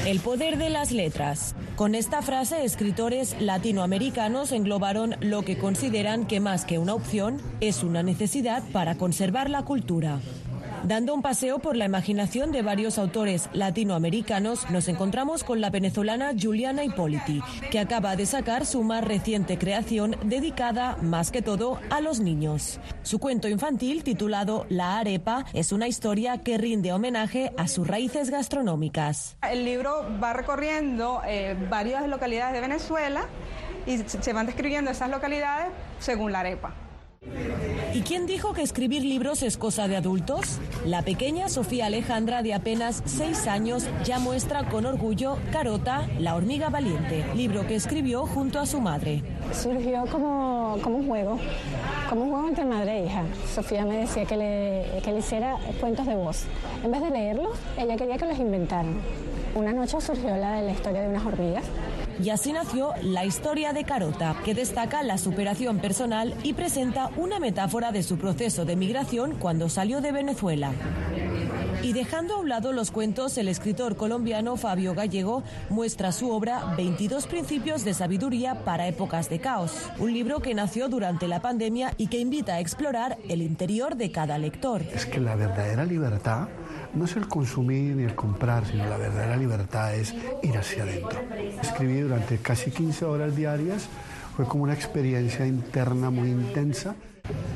El 0.06 0.20
poder 0.20 0.56
de 0.56 0.70
las 0.70 0.92
letras. 0.92 1.56
Con 1.74 1.96
esta 1.96 2.22
frase, 2.22 2.64
escritores 2.64 3.34
latinoamericanos 3.40 4.52
englobaron 4.52 5.16
lo 5.18 5.42
que 5.42 5.58
consideran 5.58 6.28
que 6.28 6.38
más 6.38 6.64
que 6.64 6.78
una 6.78 6.94
opción 6.94 7.42
es 7.60 7.82
una 7.82 8.04
necesidad 8.04 8.62
para 8.72 8.94
conservar 8.94 9.50
la 9.50 9.64
cultura. 9.64 10.20
Dando 10.86 11.14
un 11.14 11.20
paseo 11.20 11.58
por 11.58 11.76
la 11.76 11.86
imaginación 11.86 12.52
de 12.52 12.62
varios 12.62 12.96
autores 12.96 13.48
latinoamericanos, 13.52 14.70
nos 14.70 14.86
encontramos 14.86 15.42
con 15.42 15.60
la 15.60 15.68
venezolana 15.68 16.30
Juliana 16.40 16.84
Hipóliti, 16.84 17.42
que 17.72 17.80
acaba 17.80 18.14
de 18.14 18.24
sacar 18.24 18.64
su 18.64 18.84
más 18.84 19.02
reciente 19.02 19.58
creación 19.58 20.14
dedicada 20.22 20.96
más 21.02 21.32
que 21.32 21.42
todo 21.42 21.80
a 21.90 22.00
los 22.00 22.20
niños. 22.20 22.78
Su 23.02 23.18
cuento 23.18 23.48
infantil, 23.48 24.04
titulado 24.04 24.64
La 24.68 24.98
arepa, 24.98 25.44
es 25.54 25.72
una 25.72 25.88
historia 25.88 26.38
que 26.38 26.56
rinde 26.56 26.92
homenaje 26.92 27.50
a 27.56 27.66
sus 27.66 27.84
raíces 27.84 28.30
gastronómicas. 28.30 29.36
El 29.42 29.64
libro 29.64 30.06
va 30.22 30.34
recorriendo 30.34 31.20
eh, 31.26 31.56
varias 31.68 32.06
localidades 32.06 32.54
de 32.54 32.60
Venezuela 32.60 33.26
y 33.86 33.98
se 33.98 34.32
van 34.32 34.46
describiendo 34.46 34.92
esas 34.92 35.10
localidades 35.10 35.66
según 35.98 36.30
la 36.30 36.40
arepa. 36.40 36.85
¿Y 37.94 38.02
quién 38.02 38.26
dijo 38.26 38.52
que 38.52 38.62
escribir 38.62 39.02
libros 39.02 39.42
es 39.42 39.56
cosa 39.56 39.88
de 39.88 39.96
adultos? 39.96 40.58
La 40.84 41.02
pequeña 41.02 41.48
Sofía 41.48 41.86
Alejandra, 41.86 42.42
de 42.42 42.54
apenas 42.54 43.02
seis 43.06 43.46
años, 43.46 43.86
ya 44.04 44.18
muestra 44.18 44.68
con 44.68 44.86
orgullo 44.86 45.38
Carota, 45.50 46.06
la 46.18 46.34
hormiga 46.34 46.68
valiente, 46.68 47.24
libro 47.34 47.66
que 47.66 47.74
escribió 47.74 48.26
junto 48.26 48.60
a 48.60 48.66
su 48.66 48.80
madre. 48.80 49.22
Surgió 49.52 50.04
como, 50.06 50.78
como 50.82 50.98
un 50.98 51.06
juego, 51.06 51.38
como 52.08 52.24
un 52.24 52.30
juego 52.30 52.48
entre 52.48 52.64
madre 52.64 52.98
e 52.98 53.06
hija. 53.06 53.22
Sofía 53.54 53.84
me 53.84 53.98
decía 53.98 54.24
que 54.24 54.36
le, 54.36 55.00
que 55.02 55.12
le 55.12 55.20
hiciera 55.20 55.56
cuentos 55.80 56.06
de 56.06 56.14
voz. 56.14 56.44
En 56.84 56.90
vez 56.90 57.00
de 57.00 57.10
leerlos, 57.10 57.56
ella 57.78 57.96
quería 57.96 58.18
que 58.18 58.26
los 58.26 58.38
inventaran. 58.38 59.00
Una 59.54 59.72
noche 59.72 60.00
surgió 60.00 60.36
la 60.36 60.56
de 60.56 60.66
la 60.66 60.72
historia 60.72 61.00
de 61.00 61.08
unas 61.08 61.24
hormigas 61.24 61.64
y 62.22 62.30
así 62.30 62.52
nació 62.52 62.92
la 63.02 63.24
historia 63.24 63.72
de 63.72 63.84
Carota, 63.84 64.36
que 64.44 64.54
destaca 64.54 65.02
la 65.02 65.18
superación 65.18 65.78
personal 65.78 66.34
y 66.42 66.54
presenta 66.54 67.10
una 67.16 67.38
metáfora 67.38 67.92
de 67.92 68.02
su 68.02 68.18
proceso 68.18 68.64
de 68.64 68.76
migración 68.76 69.36
cuando 69.38 69.68
salió 69.68 70.00
de 70.00 70.12
Venezuela. 70.12 70.72
Y 71.82 71.92
dejando 71.92 72.34
a 72.34 72.38
un 72.38 72.48
lado 72.48 72.72
los 72.72 72.90
cuentos, 72.90 73.38
el 73.38 73.48
escritor 73.48 73.96
colombiano 73.96 74.56
Fabio 74.56 74.94
Gallego 74.94 75.42
muestra 75.68 76.10
su 76.10 76.30
obra 76.30 76.74
22 76.76 77.26
principios 77.26 77.84
de 77.84 77.94
sabiduría 77.94 78.64
para 78.64 78.88
épocas 78.88 79.28
de 79.28 79.38
caos, 79.38 79.72
un 79.98 80.12
libro 80.12 80.40
que 80.40 80.54
nació 80.54 80.88
durante 80.88 81.28
la 81.28 81.42
pandemia 81.42 81.92
y 81.96 82.08
que 82.08 82.18
invita 82.18 82.54
a 82.54 82.60
explorar 82.60 83.18
el 83.28 83.42
interior 83.42 83.96
de 83.96 84.10
cada 84.10 84.38
lector. 84.38 84.82
Es 84.92 85.06
que 85.06 85.20
la 85.20 85.36
verdadera 85.36 85.84
libertad 85.84 86.48
no 86.96 87.04
es 87.04 87.16
el 87.16 87.28
consumir 87.28 87.94
ni 87.94 88.04
el 88.04 88.14
comprar, 88.14 88.66
sino 88.66 88.86
la 88.86 88.96
verdadera 88.96 89.36
libertad 89.36 89.94
es 89.94 90.14
ir 90.42 90.56
hacia 90.56 90.82
adentro. 90.82 91.20
Escribí 91.62 92.00
durante 92.00 92.38
casi 92.38 92.70
15 92.70 93.04
horas 93.04 93.36
diarias, 93.36 93.88
fue 94.34 94.46
como 94.46 94.64
una 94.64 94.74
experiencia 94.74 95.46
interna 95.46 96.10
muy 96.10 96.30
intensa. 96.30 96.96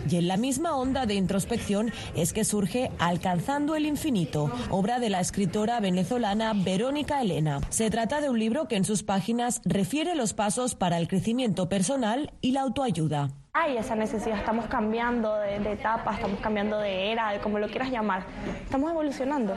Y 0.09 0.16
en 0.16 0.26
la 0.29 0.37
misma 0.37 0.76
onda 0.76 1.07
de 1.07 1.14
introspección 1.14 1.92
es 2.16 2.33
que 2.33 2.44
surge 2.44 2.90
Alcanzando 2.98 3.76
el 3.76 3.87
Infinito, 3.87 4.50
obra 4.68 4.98
de 4.98 5.11
la 5.11 5.20
escritora 5.20 5.79
venezolana 5.81 6.53
Verónica 6.55 7.22
Elena. 7.22 7.61
Se 7.70 7.90
trata 7.90 8.20
de 8.20 8.29
un 8.29 8.38
libro 8.38 8.66
que 8.66 8.76
en 8.76 8.85
sus 8.85 9.05
páginas 9.05 9.61
refiere 9.64 10.16
los 10.16 10.33
pasos 10.33 10.74
para 10.74 10.98
el 10.98 11.07
crecimiento 11.07 11.68
personal 11.68 12.33
y 12.40 12.53
la 12.53 12.62
autoayuda 12.62 13.31
hay 13.52 13.76
esa 13.76 13.96
necesidad, 13.96 14.38
estamos 14.38 14.66
cambiando 14.66 15.34
de, 15.36 15.56
etapa, 15.72 16.14
estamos 16.14 16.40
cambiando 16.40 16.78
de 16.78 17.10
era, 17.10 17.32
de 17.32 17.40
como 17.40 17.58
lo 17.58 17.68
quieras 17.68 17.90
llamar. 17.90 18.22
Estamos 18.62 18.90
evolucionando 18.90 19.56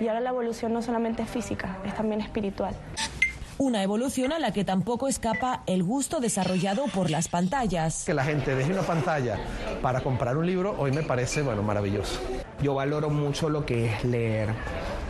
y 0.00 0.06
ahora 0.06 0.20
la 0.20 0.30
evolución 0.30 0.72
no 0.72 0.82
solamente 0.82 1.22
es 1.22 1.28
física, 1.28 1.78
es 1.84 1.94
también 1.94 2.20
espiritual. 2.20 2.74
Una 3.58 3.82
evolución 3.82 4.32
a 4.32 4.38
la 4.38 4.52
que 4.52 4.64
tampoco 4.64 5.08
escapa 5.08 5.62
el 5.66 5.82
gusto 5.82 6.20
desarrollado 6.20 6.84
por 6.86 7.10
las 7.10 7.28
pantallas. 7.28 8.04
Que 8.04 8.14
la 8.14 8.24
gente 8.24 8.54
deje 8.54 8.72
una 8.72 8.82
pantalla 8.82 9.38
para 9.82 10.00
comprar 10.00 10.36
un 10.36 10.46
libro 10.46 10.74
hoy 10.78 10.90
me 10.90 11.02
parece, 11.02 11.42
bueno, 11.42 11.62
maravilloso. 11.62 12.20
Yo 12.60 12.74
valoro 12.74 13.10
mucho 13.10 13.48
lo 13.48 13.66
que 13.66 13.86
es 13.86 14.04
leer, 14.04 14.50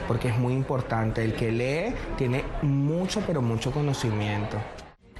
porque 0.09 0.29
es 0.29 0.39
muy 0.39 0.55
importante. 0.55 1.25
El 1.25 1.35
que 1.35 1.53
lee 1.53 1.95
tiene 2.17 2.45
mucho, 2.63 3.23
pero 3.27 3.41
mucho 3.41 3.71
conocimiento. 3.71 4.59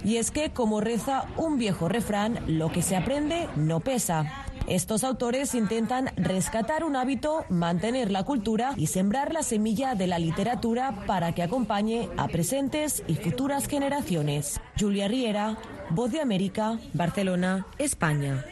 Y 0.05 0.17
es 0.17 0.31
que, 0.31 0.51
como 0.51 0.81
reza 0.81 1.27
un 1.37 1.59
viejo 1.59 1.89
refrán, 1.89 2.41
lo 2.47 2.73
que 2.73 2.83
se 2.83 2.97
aprende 2.97 3.49
no 3.57 3.81
pesa. 3.81 4.47
Estos 4.69 5.03
autores 5.03 5.55
intentan 5.55 6.11
rescatar 6.17 6.85
un 6.85 6.95
hábito, 6.97 7.45
mantener 7.49 8.11
la 8.11 8.25
cultura 8.25 8.75
y 8.77 8.87
sembrar 8.87 9.33
la 9.33 9.43
semilla 9.43 9.95
de 9.95 10.07
la 10.07 10.19
literatura 10.19 11.05
para 11.07 11.33
que 11.33 11.43
acompañe 11.43 12.09
a 12.17 12.29
presentes 12.29 13.03
y 13.09 13.15
futuras 13.15 13.67
generaciones. 13.67 14.61
Julia 14.79 15.09
Riera, 15.09 15.59
Voz 15.91 16.13
de 16.13 16.21
América, 16.21 16.79
Barcelona, 16.95 17.67
España. 17.79 18.45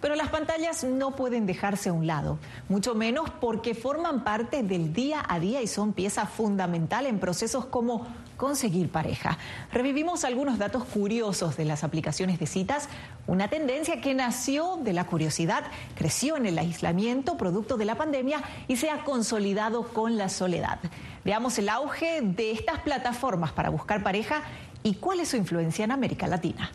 Pero 0.00 0.14
las 0.14 0.28
pantallas 0.28 0.84
no 0.84 1.14
pueden 1.16 1.46
dejarse 1.46 1.90
a 1.90 1.92
un 1.92 2.06
lado, 2.06 2.38
mucho 2.68 2.94
menos 2.94 3.30
porque 3.30 3.74
forman 3.74 4.24
parte 4.24 4.62
del 4.62 4.92
día 4.92 5.24
a 5.28 5.38
día 5.38 5.62
y 5.62 5.66
son 5.66 5.92
pieza 5.92 6.26
fundamental 6.26 7.06
en 7.06 7.18
procesos 7.18 7.66
como 7.66 8.06
conseguir 8.36 8.90
pareja. 8.90 9.36
Revivimos 9.70 10.24
algunos 10.24 10.58
datos 10.58 10.84
curiosos 10.84 11.58
de 11.58 11.66
las 11.66 11.84
aplicaciones 11.84 12.38
de 12.38 12.46
citas, 12.46 12.88
una 13.26 13.48
tendencia 13.48 14.00
que 14.00 14.14
nació 14.14 14.78
de 14.82 14.94
la 14.94 15.04
curiosidad, 15.04 15.64
creció 15.94 16.38
en 16.38 16.46
el 16.46 16.58
aislamiento 16.58 17.36
producto 17.36 17.76
de 17.76 17.84
la 17.84 17.96
pandemia 17.96 18.42
y 18.66 18.76
se 18.76 18.88
ha 18.88 19.04
consolidado 19.04 19.88
con 19.88 20.16
la 20.16 20.30
soledad. 20.30 20.78
Veamos 21.22 21.58
el 21.58 21.68
auge 21.68 22.22
de 22.22 22.52
estas 22.52 22.80
plataformas 22.80 23.52
para 23.52 23.68
buscar 23.68 24.02
pareja 24.02 24.42
y 24.82 24.94
cuál 24.94 25.20
es 25.20 25.28
su 25.28 25.36
influencia 25.36 25.84
en 25.84 25.92
América 25.92 26.26
Latina. 26.26 26.72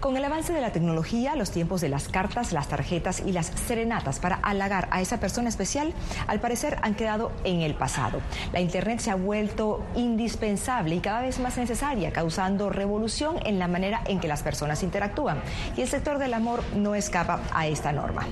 Con 0.00 0.16
el 0.16 0.24
avance 0.24 0.52
de 0.52 0.60
la 0.60 0.72
tecnología, 0.72 1.36
los 1.36 1.50
tiempos 1.50 1.80
de 1.80 1.88
las 1.88 2.08
cartas, 2.08 2.52
las 2.52 2.68
tarjetas 2.68 3.22
y 3.24 3.32
las 3.32 3.46
serenatas 3.46 4.18
para 4.18 4.36
halagar 4.36 4.88
a 4.90 5.00
esa 5.00 5.20
persona 5.20 5.48
especial, 5.48 5.92
al 6.26 6.40
parecer 6.40 6.78
han 6.82 6.94
quedado 6.94 7.32
en 7.44 7.62
el 7.62 7.74
pasado. 7.74 8.20
La 8.52 8.60
Internet 8.60 9.00
se 9.00 9.10
ha 9.10 9.14
vuelto 9.14 9.84
indispensable 9.94 10.96
y 10.96 11.00
cada 11.00 11.22
vez 11.22 11.38
más 11.38 11.56
necesaria, 11.56 12.12
causando 12.12 12.70
revolución 12.70 13.36
en 13.44 13.58
la 13.58 13.68
manera 13.68 14.02
en 14.06 14.20
que 14.20 14.28
las 14.28 14.42
personas 14.42 14.82
interactúan. 14.82 15.40
Y 15.76 15.80
el 15.80 15.88
sector 15.88 16.18
del 16.18 16.34
amor 16.34 16.62
no 16.74 16.94
escapa 16.94 17.40
a 17.52 17.66
esta 17.66 17.92
norma. 17.92 18.26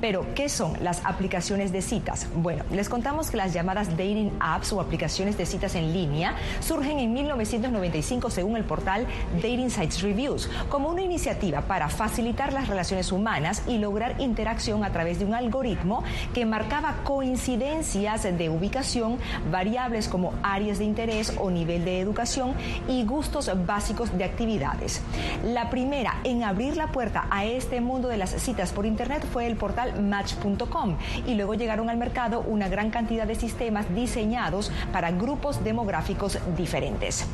Pero, 0.00 0.34
¿qué 0.34 0.48
son 0.48 0.82
las 0.82 1.04
aplicaciones 1.04 1.72
de 1.72 1.82
citas? 1.82 2.26
Bueno, 2.34 2.64
les 2.72 2.88
contamos 2.88 3.30
que 3.30 3.36
las 3.36 3.52
llamadas 3.52 3.90
dating 3.90 4.32
apps 4.40 4.72
o 4.72 4.80
aplicaciones 4.80 5.38
de 5.38 5.46
citas 5.46 5.74
en 5.74 5.92
línea 5.92 6.34
surgen 6.60 6.98
en 6.98 7.12
1995 7.12 8.30
según 8.30 8.56
el 8.56 8.64
portal 8.64 9.06
Dating 9.36 9.70
Sites 9.70 10.02
Reviews, 10.02 10.48
una 10.88 11.02
iniciativa 11.02 11.62
para 11.62 11.88
facilitar 11.88 12.52
las 12.52 12.68
relaciones 12.68 13.12
humanas 13.12 13.62
y 13.66 13.78
lograr 13.78 14.20
interacción 14.20 14.84
a 14.84 14.92
través 14.92 15.18
de 15.18 15.24
un 15.24 15.34
algoritmo 15.34 16.02
que 16.34 16.46
marcaba 16.46 16.96
coincidencias 17.04 18.22
de 18.22 18.48
ubicación, 18.48 19.18
variables 19.50 20.08
como 20.08 20.32
áreas 20.42 20.78
de 20.78 20.84
interés 20.84 21.34
o 21.38 21.50
nivel 21.50 21.84
de 21.84 22.00
educación 22.00 22.54
y 22.88 23.04
gustos 23.04 23.50
básicos 23.66 24.16
de 24.16 24.24
actividades. 24.24 25.02
La 25.44 25.70
primera 25.70 26.16
en 26.24 26.42
abrir 26.42 26.76
la 26.76 26.88
puerta 26.88 27.26
a 27.30 27.44
este 27.44 27.80
mundo 27.80 28.08
de 28.08 28.16
las 28.16 28.30
citas 28.30 28.72
por 28.72 28.86
Internet 28.86 29.24
fue 29.30 29.46
el 29.46 29.56
portal 29.56 30.02
Match.com 30.02 30.96
y 31.26 31.34
luego 31.34 31.54
llegaron 31.54 31.90
al 31.90 31.96
mercado 31.96 32.40
una 32.40 32.68
gran 32.68 32.90
cantidad 32.90 33.26
de 33.26 33.34
sistemas 33.34 33.92
diseñados 33.94 34.70
para 34.92 35.10
grupos 35.10 35.62
demográficos 35.64 36.38
diferentes. 36.56 37.26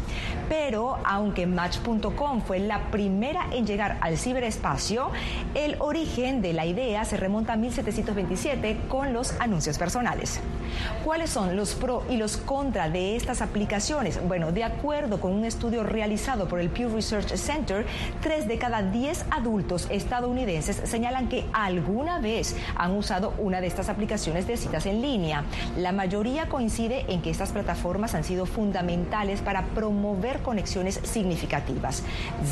Pero 0.48 0.98
aunque 1.04 1.46
Match.com 1.46 2.40
fue 2.42 2.58
la 2.58 2.90
primera 2.90 3.37
en 3.52 3.66
llegar 3.66 3.98
al 4.00 4.18
ciberespacio, 4.18 5.10
el 5.54 5.76
origen 5.80 6.42
de 6.42 6.52
la 6.52 6.66
idea 6.66 7.04
se 7.04 7.16
remonta 7.16 7.54
a 7.54 7.56
1727 7.56 8.80
con 8.88 9.12
los 9.12 9.38
anuncios 9.40 9.78
personales. 9.78 10.40
¿Cuáles 11.04 11.30
son 11.30 11.56
los 11.56 11.74
pro 11.74 12.04
y 12.10 12.16
los 12.16 12.36
contra 12.36 12.88
de 12.88 13.16
estas 13.16 13.42
aplicaciones? 13.42 14.20
Bueno, 14.26 14.52
de 14.52 14.64
acuerdo 14.64 15.20
con 15.20 15.32
un 15.32 15.44
estudio 15.44 15.82
realizado 15.82 16.48
por 16.48 16.60
el 16.60 16.70
Pew 16.70 16.94
Research 16.94 17.34
Center, 17.36 17.86
tres 18.20 18.46
de 18.46 18.58
cada 18.58 18.82
diez 18.82 19.24
adultos 19.30 19.86
estadounidenses 19.90 20.82
señalan 20.84 21.28
que 21.28 21.46
alguna 21.52 22.18
vez 22.20 22.56
han 22.76 22.92
usado 22.92 23.34
una 23.38 23.60
de 23.60 23.66
estas 23.66 23.88
aplicaciones 23.88 24.46
de 24.46 24.56
citas 24.56 24.86
en 24.86 25.02
línea. 25.02 25.44
La 25.76 25.92
mayoría 25.92 26.48
coincide 26.48 27.04
en 27.08 27.22
que 27.22 27.30
estas 27.30 27.52
plataformas 27.52 28.14
han 28.14 28.24
sido 28.24 28.46
fundamentales 28.46 29.40
para 29.40 29.64
promover 29.66 30.40
conexiones 30.40 31.00
significativas. 31.02 32.02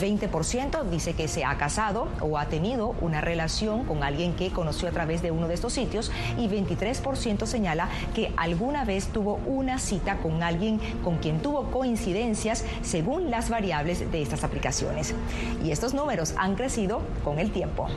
20% 0.00 0.75
dice 0.84 1.14
que 1.14 1.28
se 1.28 1.44
ha 1.44 1.56
casado 1.56 2.08
o 2.20 2.38
ha 2.38 2.46
tenido 2.46 2.94
una 3.00 3.20
relación 3.20 3.84
con 3.84 4.02
alguien 4.02 4.34
que 4.34 4.50
conoció 4.50 4.88
a 4.88 4.92
través 4.92 5.22
de 5.22 5.30
uno 5.30 5.48
de 5.48 5.54
estos 5.54 5.72
sitios 5.72 6.10
y 6.38 6.48
23% 6.48 7.46
señala 7.46 7.88
que 8.14 8.32
alguna 8.36 8.84
vez 8.84 9.08
tuvo 9.08 9.34
una 9.46 9.78
cita 9.78 10.18
con 10.18 10.42
alguien 10.42 10.80
con 11.02 11.18
quien 11.18 11.40
tuvo 11.40 11.70
coincidencias 11.70 12.64
según 12.82 13.30
las 13.30 13.50
variables 13.50 14.10
de 14.10 14.22
estas 14.22 14.44
aplicaciones. 14.44 15.14
Y 15.64 15.70
estos 15.70 15.94
números 15.94 16.34
han 16.36 16.54
crecido 16.54 17.00
con 17.24 17.38
el 17.38 17.50
tiempo. 17.52 17.88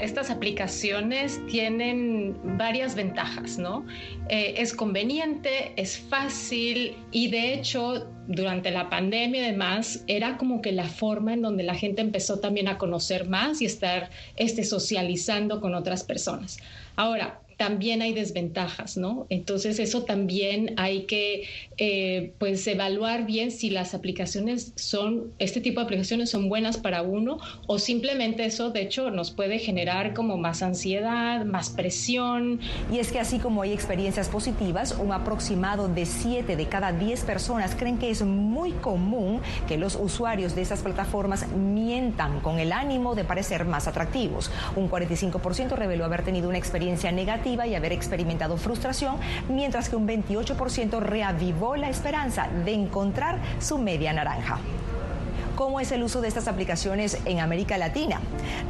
Estas 0.00 0.30
aplicaciones 0.30 1.40
tienen 1.46 2.36
varias 2.58 2.94
ventajas, 2.94 3.58
¿no? 3.58 3.86
Eh, 4.28 4.54
es 4.58 4.74
conveniente, 4.74 5.72
es 5.76 5.98
fácil 5.98 6.96
y 7.10 7.30
de 7.30 7.54
hecho 7.54 8.06
durante 8.26 8.70
la 8.70 8.90
pandemia 8.90 9.44
además 9.44 10.04
era 10.06 10.36
como 10.36 10.60
que 10.60 10.72
la 10.72 10.84
forma 10.84 11.32
en 11.32 11.42
donde 11.42 11.62
la 11.62 11.74
gente 11.74 12.02
empezó 12.02 12.38
también 12.38 12.68
a 12.68 12.76
conocer 12.76 13.28
más 13.28 13.62
y 13.62 13.64
estar 13.64 14.10
este, 14.36 14.64
socializando 14.64 15.60
con 15.60 15.74
otras 15.74 16.04
personas. 16.04 16.58
Ahora, 16.96 17.40
también 17.58 18.02
hay 18.02 18.14
desventajas, 18.14 18.96
¿no? 18.96 19.26
Entonces 19.30 19.80
eso 19.80 20.04
también 20.04 20.74
hay 20.76 21.06
que 21.06 21.48
eh, 21.76 22.32
pues 22.38 22.64
evaluar 22.68 23.26
bien 23.26 23.50
si 23.50 23.68
las 23.68 23.94
aplicaciones 23.94 24.72
son, 24.76 25.32
este 25.40 25.60
tipo 25.60 25.80
de 25.80 25.86
aplicaciones 25.86 26.30
son 26.30 26.48
buenas 26.48 26.76
para 26.76 27.02
uno 27.02 27.38
o 27.66 27.80
simplemente 27.80 28.44
eso 28.44 28.70
de 28.70 28.82
hecho 28.82 29.10
nos 29.10 29.32
puede 29.32 29.58
generar 29.58 30.14
como 30.14 30.36
más 30.36 30.62
ansiedad, 30.62 31.44
más 31.44 31.70
presión. 31.70 32.60
Y 32.92 33.00
es 33.00 33.10
que 33.10 33.18
así 33.18 33.40
como 33.40 33.62
hay 33.62 33.72
experiencias 33.72 34.28
positivas, 34.28 34.96
un 34.96 35.10
aproximado 35.10 35.88
de 35.88 36.06
7 36.06 36.54
de 36.54 36.66
cada 36.66 36.92
10 36.92 37.24
personas 37.24 37.74
creen 37.74 37.98
que 37.98 38.10
es 38.10 38.22
muy 38.22 38.70
común 38.70 39.40
que 39.66 39.76
los 39.76 39.96
usuarios 39.96 40.54
de 40.54 40.62
esas 40.62 40.82
plataformas 40.82 41.48
mientan 41.48 42.38
con 42.38 42.60
el 42.60 42.70
ánimo 42.70 43.16
de 43.16 43.24
parecer 43.24 43.64
más 43.64 43.88
atractivos. 43.88 44.48
Un 44.76 44.88
45% 44.88 45.70
reveló 45.70 46.04
haber 46.04 46.22
tenido 46.22 46.48
una 46.48 46.58
experiencia 46.58 47.10
negativa 47.10 47.47
y 47.66 47.74
haber 47.74 47.92
experimentado 47.92 48.56
frustración, 48.56 49.16
mientras 49.48 49.88
que 49.88 49.96
un 49.96 50.06
28% 50.06 51.00
reavivó 51.00 51.76
la 51.76 51.88
esperanza 51.88 52.48
de 52.64 52.72
encontrar 52.72 53.38
su 53.58 53.78
media 53.78 54.12
naranja 54.12 54.58
cómo 55.58 55.80
es 55.80 55.90
el 55.90 56.04
uso 56.04 56.20
de 56.20 56.28
estas 56.28 56.46
aplicaciones 56.46 57.18
en 57.24 57.40
América 57.40 57.78
Latina. 57.78 58.20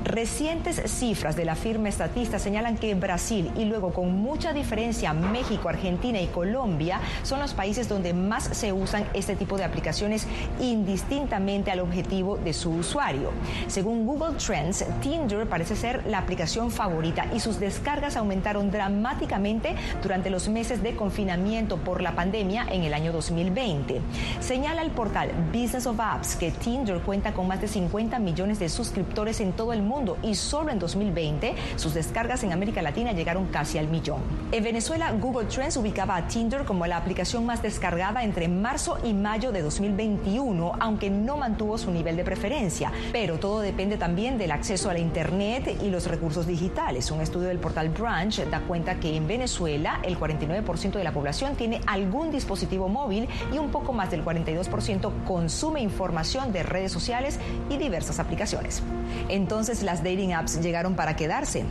Recientes 0.04 0.80
cifras 0.90 1.36
de 1.36 1.44
la 1.44 1.54
firma 1.54 1.90
estatista 1.90 2.38
señalan 2.38 2.78
que 2.78 2.94
Brasil 2.94 3.50
y 3.58 3.66
luego 3.66 3.92
con 3.92 4.16
mucha 4.16 4.54
diferencia 4.54 5.12
México, 5.12 5.68
Argentina 5.68 6.18
y 6.18 6.28
Colombia 6.28 6.98
son 7.24 7.40
los 7.40 7.52
países 7.52 7.90
donde 7.90 8.14
más 8.14 8.44
se 8.44 8.72
usan 8.72 9.04
este 9.12 9.36
tipo 9.36 9.58
de 9.58 9.64
aplicaciones 9.64 10.26
indistintamente 10.60 11.70
al 11.70 11.80
objetivo 11.80 12.38
de 12.38 12.54
su 12.54 12.70
usuario. 12.70 13.32
Según 13.66 14.06
Google 14.06 14.38
Trends, 14.38 14.86
Tinder 15.02 15.46
parece 15.46 15.76
ser 15.76 16.06
la 16.06 16.16
aplicación 16.16 16.70
favorita 16.70 17.26
y 17.34 17.40
sus 17.40 17.60
descargas 17.60 18.16
aumentaron 18.16 18.70
dramáticamente 18.70 19.76
durante 20.02 20.30
los 20.30 20.48
meses 20.48 20.82
de 20.82 20.96
confinamiento 20.96 21.76
por 21.76 22.00
la 22.00 22.12
pandemia 22.12 22.66
en 22.70 22.84
el 22.84 22.94
año 22.94 23.12
2020. 23.12 24.00
Señala 24.40 24.80
el 24.80 24.90
portal 24.90 25.30
Business 25.52 25.86
of 25.86 26.00
Apps 26.00 26.34
que 26.34 26.50
Tinder 26.50 26.77
Tinder 26.78 27.00
cuenta 27.00 27.32
con 27.32 27.48
más 27.48 27.60
de 27.60 27.66
50 27.66 28.20
millones 28.20 28.60
de 28.60 28.68
suscriptores 28.68 29.40
en 29.40 29.52
todo 29.52 29.72
el 29.72 29.82
mundo 29.82 30.16
y 30.22 30.36
solo 30.36 30.70
en 30.70 30.78
2020 30.78 31.56
sus 31.74 31.92
descargas 31.92 32.44
en 32.44 32.52
América 32.52 32.82
Latina 32.82 33.10
llegaron 33.10 33.46
casi 33.46 33.78
al 33.78 33.88
millón. 33.88 34.20
En 34.52 34.62
Venezuela, 34.62 35.10
Google 35.10 35.48
Trends 35.48 35.76
ubicaba 35.76 36.14
a 36.14 36.28
Tinder 36.28 36.64
como 36.64 36.86
la 36.86 36.96
aplicación 36.96 37.44
más 37.44 37.62
descargada 37.62 38.22
entre 38.22 38.46
marzo 38.46 38.98
y 39.02 39.12
mayo 39.12 39.50
de 39.50 39.62
2021, 39.62 40.72
aunque 40.78 41.10
no 41.10 41.36
mantuvo 41.36 41.78
su 41.78 41.90
nivel 41.90 42.16
de 42.16 42.22
preferencia. 42.22 42.92
Pero 43.10 43.38
todo 43.38 43.60
depende 43.60 43.96
también 43.96 44.38
del 44.38 44.52
acceso 44.52 44.88
a 44.88 44.92
la 44.92 45.00
Internet 45.00 45.78
y 45.82 45.90
los 45.90 46.06
recursos 46.06 46.46
digitales. 46.46 47.10
Un 47.10 47.20
estudio 47.20 47.48
del 47.48 47.58
portal 47.58 47.88
Branch 47.88 48.38
da 48.48 48.60
cuenta 48.60 49.00
que 49.00 49.16
en 49.16 49.26
Venezuela 49.26 49.98
el 50.04 50.16
49% 50.16 50.92
de 50.92 51.04
la 51.04 51.12
población 51.12 51.56
tiene 51.56 51.80
algún 51.88 52.30
dispositivo 52.30 52.88
móvil 52.88 53.28
y 53.52 53.58
un 53.58 53.70
poco 53.70 53.92
más 53.92 54.12
del 54.12 54.24
42% 54.24 55.24
consume 55.24 55.80
información 55.80 56.52
de 56.52 56.62
redes 56.68 56.92
sociales 56.92 57.38
y 57.68 57.76
diversas 57.76 58.18
aplicaciones. 58.18 58.82
Entonces 59.28 59.82
las 59.82 60.02
dating 60.02 60.34
apps 60.34 60.60
llegaron 60.60 60.94
para 60.94 61.16
quedarse. 61.16 61.64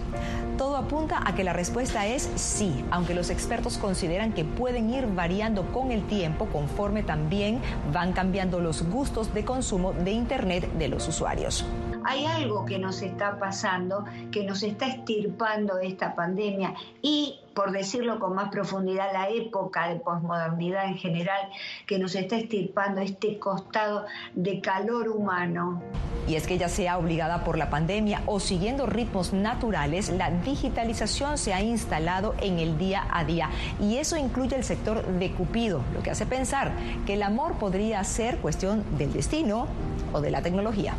Todo 0.57 0.75
apunta 0.75 1.21
a 1.23 1.35
que 1.35 1.43
la 1.43 1.53
respuesta 1.53 2.07
es 2.07 2.29
sí, 2.35 2.83
aunque 2.89 3.13
los 3.13 3.29
expertos 3.29 3.77
consideran 3.77 4.33
que 4.33 4.43
pueden 4.43 4.89
ir 4.89 5.05
variando 5.07 5.71
con 5.71 5.91
el 5.91 6.05
tiempo 6.07 6.47
conforme 6.47 7.03
también 7.03 7.61
van 7.93 8.13
cambiando 8.13 8.59
los 8.59 8.83
gustos 8.89 9.33
de 9.33 9.45
consumo 9.45 9.93
de 9.93 10.11
Internet 10.11 10.71
de 10.73 10.87
los 10.87 11.07
usuarios. 11.07 11.63
Hay 12.09 12.25
algo 12.25 12.63
que 12.63 12.79
nos 12.79 13.01
está 13.01 13.37
pasando, 13.37 14.05
que 14.31 14.45
nos 14.45 14.63
está 14.63 14.87
estirpando 14.87 15.77
esta 15.79 16.15
pandemia 16.15 16.73
y 17.01 17.41
por 17.53 17.71
decirlo 17.71 18.17
con 18.17 18.33
más 18.33 18.49
profundidad, 18.49 19.11
la 19.11 19.27
época 19.27 19.89
de 19.89 19.97
posmodernidad 19.97 20.85
en 20.85 20.95
general 20.95 21.49
que 21.85 21.99
nos 21.99 22.15
está 22.15 22.37
estirpando 22.37 23.01
este 23.01 23.37
costado 23.39 24.05
de 24.35 24.61
calor 24.61 25.09
humano. 25.09 25.81
Y 26.29 26.35
es 26.35 26.47
que 26.47 26.57
ya 26.57 26.69
sea 26.69 26.97
obligada 26.97 27.43
por 27.43 27.57
la 27.57 27.69
pandemia 27.69 28.21
o 28.25 28.39
siguiendo 28.39 28.85
ritmos 28.85 29.33
naturales, 29.33 30.07
la 30.07 30.31
digitalización 30.31 31.37
se 31.37 31.53
ha 31.53 31.61
instalado 31.61 32.35
en 32.39 32.59
el 32.59 32.77
día 32.77 33.05
a 33.11 33.25
día 33.25 33.49
y 33.81 33.97
eso 33.97 34.15
incluye 34.15 34.55
el 34.55 34.63
sector 34.63 35.05
de 35.05 35.31
Cupido, 35.31 35.81
lo 35.93 36.01
que 36.01 36.11
hace 36.11 36.25
pensar 36.25 36.71
que 37.05 37.15
el 37.15 37.23
amor 37.23 37.55
podría 37.55 38.01
ser 38.05 38.37
cuestión 38.37 38.85
del 38.97 39.11
destino 39.11 39.67
o 40.13 40.21
de 40.21 40.31
la 40.31 40.41
tecnología. 40.41 40.93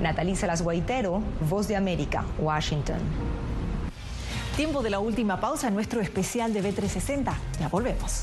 Natalisa 0.00 0.46
Las 0.46 0.62
Guaitero, 0.62 1.22
Voz 1.48 1.68
de 1.68 1.76
América, 1.76 2.24
Washington. 2.38 2.98
Tiempo 4.56 4.82
de 4.82 4.90
la 4.90 4.98
última 4.98 5.40
pausa 5.40 5.68
en 5.68 5.74
nuestro 5.74 6.00
especial 6.00 6.52
de 6.52 6.62
B360. 6.62 7.32
Ya 7.60 7.68
volvemos. 7.68 8.22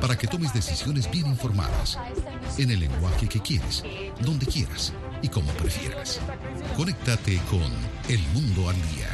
para 0.00 0.16
que 0.16 0.26
tomes 0.26 0.52
decisiones 0.52 1.10
bien 1.10 1.26
informadas, 1.26 1.98
en 2.58 2.70
el 2.70 2.80
lenguaje 2.80 3.28
que 3.28 3.40
quieres, 3.40 3.82
donde 4.20 4.46
quieras 4.46 4.92
y 5.22 5.28
como 5.28 5.50
prefieras. 5.52 6.20
Conéctate 6.76 7.40
con 7.50 7.70
El 8.08 8.20
Mundo 8.34 8.68
al 8.68 8.76
Día. 8.94 9.13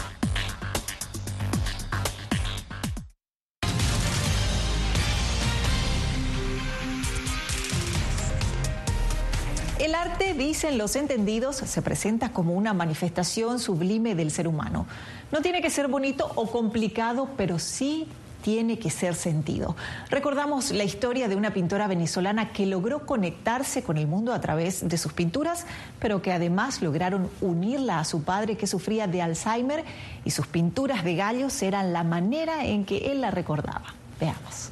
Dicen 10.37 10.77
los 10.77 10.95
entendidos, 10.95 11.57
se 11.57 11.81
presenta 11.81 12.31
como 12.31 12.53
una 12.53 12.73
manifestación 12.73 13.59
sublime 13.59 14.15
del 14.15 14.31
ser 14.31 14.47
humano. 14.47 14.87
No 15.31 15.41
tiene 15.41 15.61
que 15.61 15.69
ser 15.69 15.87
bonito 15.87 16.31
o 16.35 16.49
complicado, 16.49 17.29
pero 17.37 17.59
sí 17.59 18.07
tiene 18.41 18.79
que 18.79 18.89
ser 18.89 19.13
sentido. 19.13 19.75
Recordamos 20.09 20.71
la 20.71 20.83
historia 20.83 21.27
de 21.27 21.35
una 21.35 21.53
pintora 21.53 21.87
venezolana 21.87 22.51
que 22.53 22.65
logró 22.65 23.05
conectarse 23.05 23.83
con 23.83 23.97
el 23.97 24.07
mundo 24.07 24.33
a 24.33 24.41
través 24.41 24.87
de 24.87 24.97
sus 24.97 25.13
pinturas, 25.13 25.65
pero 25.99 26.21
que 26.21 26.31
además 26.31 26.81
lograron 26.81 27.29
unirla 27.41 27.99
a 27.99 28.05
su 28.05 28.23
padre 28.23 28.57
que 28.57 28.67
sufría 28.67 29.07
de 29.07 29.21
Alzheimer 29.21 29.83
y 30.25 30.31
sus 30.31 30.47
pinturas 30.47 31.03
de 31.03 31.15
gallos 31.15 31.61
eran 31.61 31.93
la 31.93 32.03
manera 32.03 32.65
en 32.65 32.85
que 32.85 33.11
él 33.11 33.21
la 33.21 33.31
recordaba. 33.31 33.93
Veamos. 34.19 34.71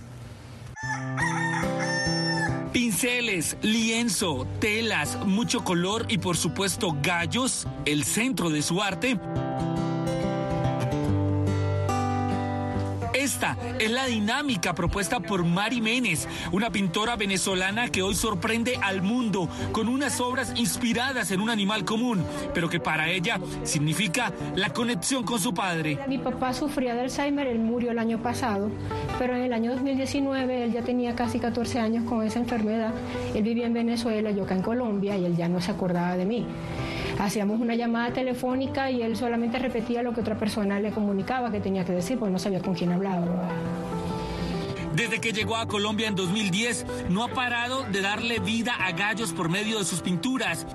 Pinceles, 2.71 3.57
lienzo, 3.63 4.45
telas, 4.59 5.17
mucho 5.25 5.63
color 5.63 6.05
y 6.07 6.19
por 6.19 6.37
supuesto 6.37 6.95
gallos, 7.01 7.67
el 7.85 8.03
centro 8.03 8.49
de 8.49 8.61
su 8.61 8.81
arte. 8.81 9.19
Esta 13.29 13.55
es 13.77 13.91
la 13.91 14.07
dinámica 14.07 14.73
propuesta 14.73 15.19
por 15.19 15.45
Mari 15.45 15.81
Menes, 15.81 16.27
una 16.51 16.71
pintora 16.71 17.15
venezolana 17.15 17.89
que 17.89 18.01
hoy 18.01 18.15
sorprende 18.15 18.79
al 18.81 19.03
mundo 19.03 19.47
con 19.71 19.87
unas 19.87 20.19
obras 20.19 20.51
inspiradas 20.55 21.29
en 21.29 21.39
un 21.39 21.51
animal 21.51 21.85
común, 21.85 22.25
pero 22.55 22.69
que 22.69 22.79
para 22.79 23.07
ella 23.11 23.39
significa 23.63 24.33
la 24.55 24.71
conexión 24.71 25.23
con 25.23 25.39
su 25.39 25.53
padre. 25.53 25.99
Mi 26.07 26.17
papá 26.17 26.53
sufría 26.53 26.95
de 26.95 27.01
Alzheimer, 27.01 27.45
él 27.45 27.59
murió 27.59 27.91
el 27.91 27.99
año 27.99 28.17
pasado, 28.17 28.71
pero 29.19 29.35
en 29.35 29.43
el 29.43 29.53
año 29.53 29.73
2019 29.73 30.63
él 30.63 30.73
ya 30.73 30.81
tenía 30.81 31.13
casi 31.13 31.39
14 31.39 31.79
años 31.79 32.05
con 32.05 32.25
esa 32.25 32.39
enfermedad. 32.39 32.95
Él 33.35 33.43
vivía 33.43 33.67
en 33.67 33.73
Venezuela, 33.73 34.31
yo 34.31 34.45
acá 34.45 34.55
en 34.55 34.63
Colombia 34.63 35.15
y 35.15 35.25
él 35.25 35.37
ya 35.37 35.47
no 35.47 35.61
se 35.61 35.69
acordaba 35.69 36.17
de 36.17 36.25
mí. 36.25 36.47
Hacíamos 37.19 37.59
una 37.59 37.75
llamada 37.75 38.13
telefónica 38.13 38.89
y 38.89 39.01
él 39.01 39.17
solamente 39.17 39.59
repetía 39.59 40.01
lo 40.01 40.13
que 40.13 40.21
otra 40.21 40.39
persona 40.39 40.79
le 40.79 40.91
comunicaba 40.91 41.51
que 41.51 41.59
tenía 41.59 41.83
que 41.83 41.91
decir, 41.91 42.17
porque 42.17 42.31
no 42.31 42.39
sabía 42.39 42.61
con 42.61 42.73
quién 42.73 42.93
hablaba. 42.93 43.27
Desde 44.95 45.19
que 45.19 45.33
llegó 45.33 45.57
a 45.57 45.67
Colombia 45.67 46.07
en 46.07 46.15
2010, 46.15 46.85
no 47.09 47.25
ha 47.25 47.27
parado 47.27 47.83
de 47.83 48.01
darle 48.01 48.39
vida 48.39 48.73
a 48.73 48.93
gallos 48.93 49.33
por 49.33 49.49
medio 49.49 49.79
de 49.79 49.85
sus 49.85 50.01
pinturas. 50.01 50.65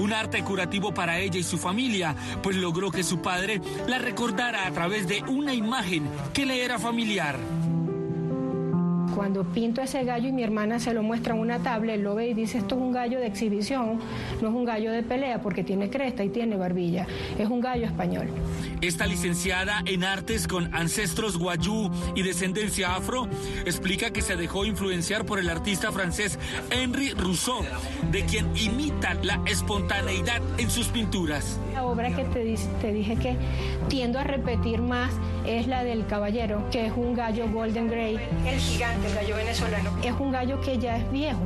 Un 0.00 0.14
arte 0.14 0.42
curativo 0.42 0.94
para 0.94 1.18
ella 1.18 1.38
y 1.38 1.42
su 1.42 1.58
familia, 1.58 2.16
pues 2.42 2.56
logró 2.56 2.90
que 2.90 3.02
su 3.02 3.20
padre 3.20 3.60
la 3.86 3.98
recordara 3.98 4.66
a 4.66 4.70
través 4.70 5.06
de 5.06 5.22
una 5.24 5.52
imagen 5.52 6.08
que 6.32 6.46
le 6.46 6.64
era 6.64 6.78
familiar. 6.78 7.36
Cuando 9.18 9.42
pinto 9.42 9.82
ese 9.82 10.04
gallo 10.04 10.28
y 10.28 10.32
mi 10.32 10.44
hermana 10.44 10.78
se 10.78 10.94
lo 10.94 11.02
muestra 11.02 11.34
en 11.34 11.40
una 11.40 11.58
tablet, 11.58 11.96
él 11.96 12.02
lo 12.02 12.14
ve 12.14 12.28
y 12.28 12.34
dice, 12.34 12.58
esto 12.58 12.76
es 12.76 12.80
un 12.80 12.92
gallo 12.92 13.18
de 13.18 13.26
exhibición, 13.26 13.98
no 14.40 14.48
es 14.48 14.54
un 14.54 14.64
gallo 14.64 14.92
de 14.92 15.02
pelea 15.02 15.42
porque 15.42 15.64
tiene 15.64 15.90
cresta 15.90 16.22
y 16.22 16.28
tiene 16.28 16.54
barbilla, 16.56 17.04
es 17.36 17.48
un 17.48 17.60
gallo 17.60 17.84
español. 17.84 18.28
Esta 18.80 19.08
licenciada 19.08 19.82
en 19.86 20.04
artes 20.04 20.46
con 20.46 20.72
ancestros 20.72 21.36
guayú 21.36 21.90
y 22.14 22.22
descendencia 22.22 22.94
afro 22.94 23.26
explica 23.66 24.12
que 24.12 24.22
se 24.22 24.36
dejó 24.36 24.64
influenciar 24.64 25.26
por 25.26 25.40
el 25.40 25.50
artista 25.50 25.90
francés 25.90 26.38
Henri 26.70 27.10
Rousseau, 27.10 27.64
de 28.12 28.24
quien 28.24 28.56
imita 28.56 29.14
la 29.24 29.42
espontaneidad 29.46 30.40
en 30.58 30.70
sus 30.70 30.86
pinturas. 30.86 31.58
La 31.74 31.84
obra 31.84 32.14
que 32.14 32.22
te, 32.22 32.54
te 32.80 32.92
dije 32.92 33.16
que 33.16 33.36
tiendo 33.88 34.20
a 34.20 34.24
repetir 34.24 34.80
más 34.80 35.12
es 35.44 35.66
la 35.66 35.82
del 35.82 36.06
caballero, 36.06 36.62
que 36.70 36.86
es 36.86 36.92
un 36.94 37.14
gallo 37.14 37.48
golden 37.50 37.88
gray. 37.88 38.16
El 38.46 38.60
gigante, 38.60 39.07
gallo 39.14 39.36
venezolano. 39.36 39.90
Es 40.02 40.14
un 40.18 40.32
gallo 40.32 40.60
que 40.60 40.78
ya 40.78 40.96
es 40.96 41.10
viejo. 41.10 41.40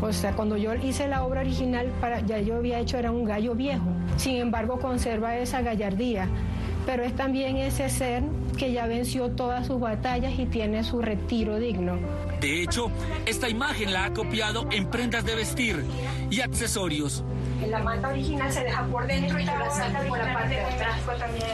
O 0.00 0.12
sea, 0.12 0.32
cuando 0.32 0.56
yo 0.56 0.74
hice 0.74 1.08
la 1.08 1.24
obra 1.24 1.40
original, 1.40 1.90
ya 2.26 2.38
yo 2.38 2.56
había 2.56 2.78
hecho, 2.78 2.98
era 2.98 3.10
un 3.10 3.24
gallo 3.24 3.54
viejo. 3.54 3.86
Sin 4.16 4.36
embargo, 4.36 4.78
conserva 4.78 5.36
esa 5.36 5.60
gallardía. 5.62 6.28
Pero 6.86 7.02
es 7.02 7.14
también 7.14 7.56
ese 7.56 7.88
ser 7.88 8.22
que 8.56 8.72
ya 8.72 8.86
venció 8.86 9.30
todas 9.30 9.66
sus 9.66 9.80
batallas 9.80 10.38
y 10.38 10.46
tiene 10.46 10.84
su 10.84 11.02
retiro 11.02 11.58
digno. 11.58 11.98
De 12.40 12.62
hecho, 12.62 12.90
esta 13.26 13.48
imagen 13.48 13.92
la 13.92 14.04
ha 14.04 14.12
copiado 14.12 14.66
en 14.70 14.88
prendas 14.88 15.24
de 15.24 15.34
vestir 15.34 15.84
y 16.30 16.40
accesorios. 16.40 17.24
La 17.66 17.80
manta 17.80 18.08
original 18.10 18.52
se 18.52 18.62
deja 18.62 18.84
por 18.86 19.06
dentro 19.08 19.38
y 19.40 19.44
la 19.44 19.58
por 20.08 20.18
la 20.18 20.32
parte 20.32 20.54
de 20.54 20.60
atrás 20.60 21.00
también. 21.18 21.46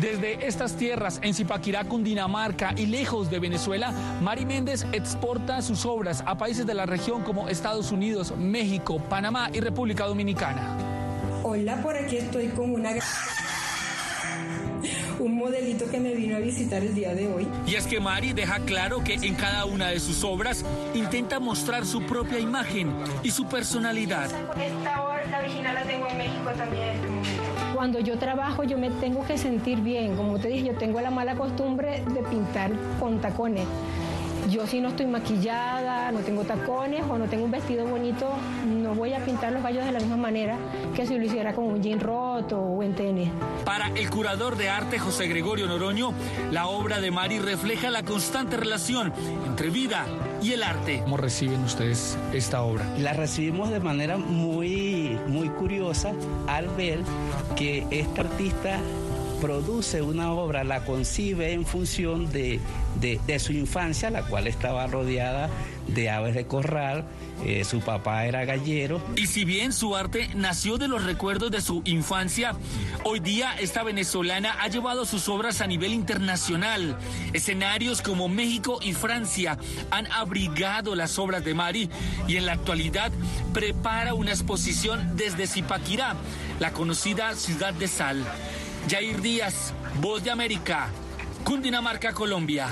Desde 0.00 0.46
estas 0.46 0.76
tierras, 0.76 1.18
en 1.22 1.34
Zipaquirá, 1.34 1.84
Cundinamarca 1.84 2.72
y 2.76 2.86
lejos 2.86 3.30
de 3.30 3.40
Venezuela, 3.40 3.92
Mari 4.22 4.46
Méndez 4.46 4.86
exporta 4.92 5.60
sus 5.62 5.84
obras 5.84 6.22
a 6.26 6.38
países 6.38 6.64
de 6.64 6.74
la 6.74 6.86
región 6.86 7.22
como 7.22 7.48
Estados 7.48 7.90
Unidos, 7.90 8.32
México, 8.38 9.00
Panamá 9.08 9.50
y 9.52 9.58
República 9.58 10.06
Dominicana. 10.06 10.76
Hola, 11.42 11.82
por 11.82 11.96
aquí 11.96 12.18
estoy 12.18 12.48
con 12.48 12.70
una 12.70 12.92
un 15.20 15.36
modelito 15.36 15.88
que 15.90 16.00
me 16.00 16.14
vino 16.14 16.36
a 16.36 16.38
visitar 16.38 16.82
el 16.82 16.94
día 16.94 17.14
de 17.14 17.28
hoy. 17.28 17.46
Y 17.66 17.74
es 17.74 17.86
que 17.86 18.00
Mari 18.00 18.32
deja 18.32 18.58
claro 18.60 19.04
que 19.04 19.14
en 19.14 19.34
cada 19.34 19.64
una 19.66 19.88
de 19.88 20.00
sus 20.00 20.24
obras 20.24 20.64
intenta 20.94 21.38
mostrar 21.38 21.86
su 21.86 22.02
propia 22.02 22.38
imagen 22.38 22.92
y 23.22 23.30
su 23.30 23.46
personalidad. 23.46 24.24
Esta 24.24 25.04
obra, 25.04 25.26
la 25.26 25.38
original 25.40 25.74
la 25.74 25.84
tengo 25.84 26.06
en 26.06 26.18
México 26.18 26.50
también. 26.56 26.98
Cuando 27.74 28.00
yo 28.00 28.18
trabajo 28.18 28.64
yo 28.64 28.78
me 28.78 28.90
tengo 28.90 29.24
que 29.26 29.38
sentir 29.38 29.80
bien, 29.80 30.16
como 30.16 30.38
te 30.38 30.48
dije, 30.48 30.66
yo 30.68 30.74
tengo 30.74 31.00
la 31.00 31.10
mala 31.10 31.34
costumbre 31.34 32.02
de 32.12 32.22
pintar 32.22 32.72
con 32.98 33.20
tacones. 33.20 33.66
Yo 34.50 34.66
si 34.66 34.80
no 34.80 34.88
estoy 34.88 35.06
maquillada, 35.06 36.10
no 36.10 36.18
tengo 36.20 36.42
tacones 36.42 37.04
o 37.08 37.16
no 37.16 37.26
tengo 37.26 37.44
un 37.44 37.52
vestido 37.52 37.86
bonito, 37.86 38.28
no 38.66 38.96
voy 38.96 39.12
a 39.12 39.24
pintar 39.24 39.52
los 39.52 39.62
gallos 39.62 39.84
de 39.84 39.92
la 39.92 40.00
misma 40.00 40.16
manera 40.16 40.56
que 40.96 41.06
si 41.06 41.16
lo 41.16 41.24
hiciera 41.24 41.54
con 41.54 41.66
un 41.66 41.80
jean 41.80 42.00
roto 42.00 42.58
o 42.58 42.82
en 42.82 42.96
tenis. 42.96 43.30
Para 43.64 43.88
el 43.94 44.10
curador 44.10 44.56
de 44.56 44.68
arte 44.68 44.98
José 44.98 45.28
Gregorio 45.28 45.68
Noroño, 45.68 46.12
la 46.50 46.66
obra 46.66 47.00
de 47.00 47.12
Mari 47.12 47.38
refleja 47.38 47.90
la 47.90 48.02
constante 48.02 48.56
relación 48.56 49.12
entre 49.46 49.70
vida 49.70 50.04
y 50.42 50.52
el 50.52 50.64
arte. 50.64 50.98
¿Cómo 51.04 51.16
reciben 51.16 51.62
ustedes 51.62 52.18
esta 52.32 52.62
obra? 52.62 52.84
La 52.98 53.12
recibimos 53.12 53.70
de 53.70 53.78
manera 53.78 54.18
muy, 54.18 55.16
muy 55.28 55.48
curiosa 55.48 56.12
al 56.48 56.66
ver 56.70 56.98
que 57.54 57.86
esta 57.90 58.22
artista 58.22 58.80
produce 59.40 60.02
una 60.02 60.32
obra, 60.32 60.64
la 60.64 60.84
concibe 60.84 61.52
en 61.52 61.64
función 61.64 62.30
de, 62.30 62.60
de, 63.00 63.38
su 63.38 63.52
infancia, 63.52 64.10
la 64.10 64.22
cual 64.22 64.46
estaba 64.46 64.86
rodeada 64.86 65.48
de 65.88 66.10
aves 66.10 66.34
de 66.34 66.46
corral, 66.46 67.04
eh, 67.44 67.64
su 67.64 67.80
papá 67.80 68.26
era 68.26 68.44
gallero. 68.44 69.00
Y 69.16 69.26
si 69.26 69.44
bien 69.44 69.72
su 69.72 69.96
arte 69.96 70.28
nació 70.34 70.76
de 70.76 70.88
los 70.88 71.04
recuerdos 71.04 71.50
de 71.50 71.60
su 71.60 71.82
infancia, 71.84 72.54
hoy 73.04 73.20
día 73.20 73.54
esta 73.58 73.82
venezolana 73.82 74.56
ha 74.60 74.68
llevado 74.68 75.04
sus 75.06 75.28
obras 75.28 75.60
a 75.60 75.66
nivel 75.66 75.92
internacional. 75.92 76.96
Escenarios 77.32 78.02
como 78.02 78.28
México 78.28 78.78
y 78.82 78.92
Francia 78.92 79.58
han 79.90 80.06
abrigado 80.12 80.94
las 80.94 81.18
obras 81.18 81.44
de 81.44 81.54
Mari 81.54 81.88
y 82.28 82.36
en 82.36 82.46
la 82.46 82.52
actualidad 82.52 83.10
prepara 83.54 84.14
una 84.14 84.30
exposición 84.30 85.16
desde 85.16 85.46
Zipaquirá, 85.46 86.14
la 86.60 86.72
conocida 86.72 87.34
ciudad 87.34 87.72
de 87.72 87.88
sal. 87.88 88.24
Jair 88.88 89.20
Díaz, 89.20 89.72
Voz 90.00 90.22
de 90.24 90.30
América, 90.30 90.88
Cundinamarca, 91.44 92.12
Colombia. 92.12 92.68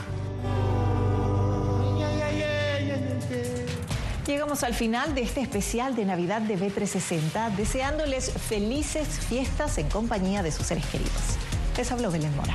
Llegamos 4.26 4.62
al 4.62 4.74
final 4.74 5.14
de 5.14 5.22
este 5.22 5.40
especial 5.40 5.96
de 5.96 6.04
Navidad 6.04 6.42
de 6.42 6.58
B360, 6.58 7.54
deseándoles 7.56 8.30
felices 8.30 9.08
fiestas 9.26 9.78
en 9.78 9.88
compañía 9.88 10.42
de 10.42 10.52
sus 10.52 10.66
seres 10.66 10.84
queridos. 10.86 11.38
Les 11.76 11.90
habló 11.90 12.10
Belén 12.10 12.34
Mora. 12.36 12.54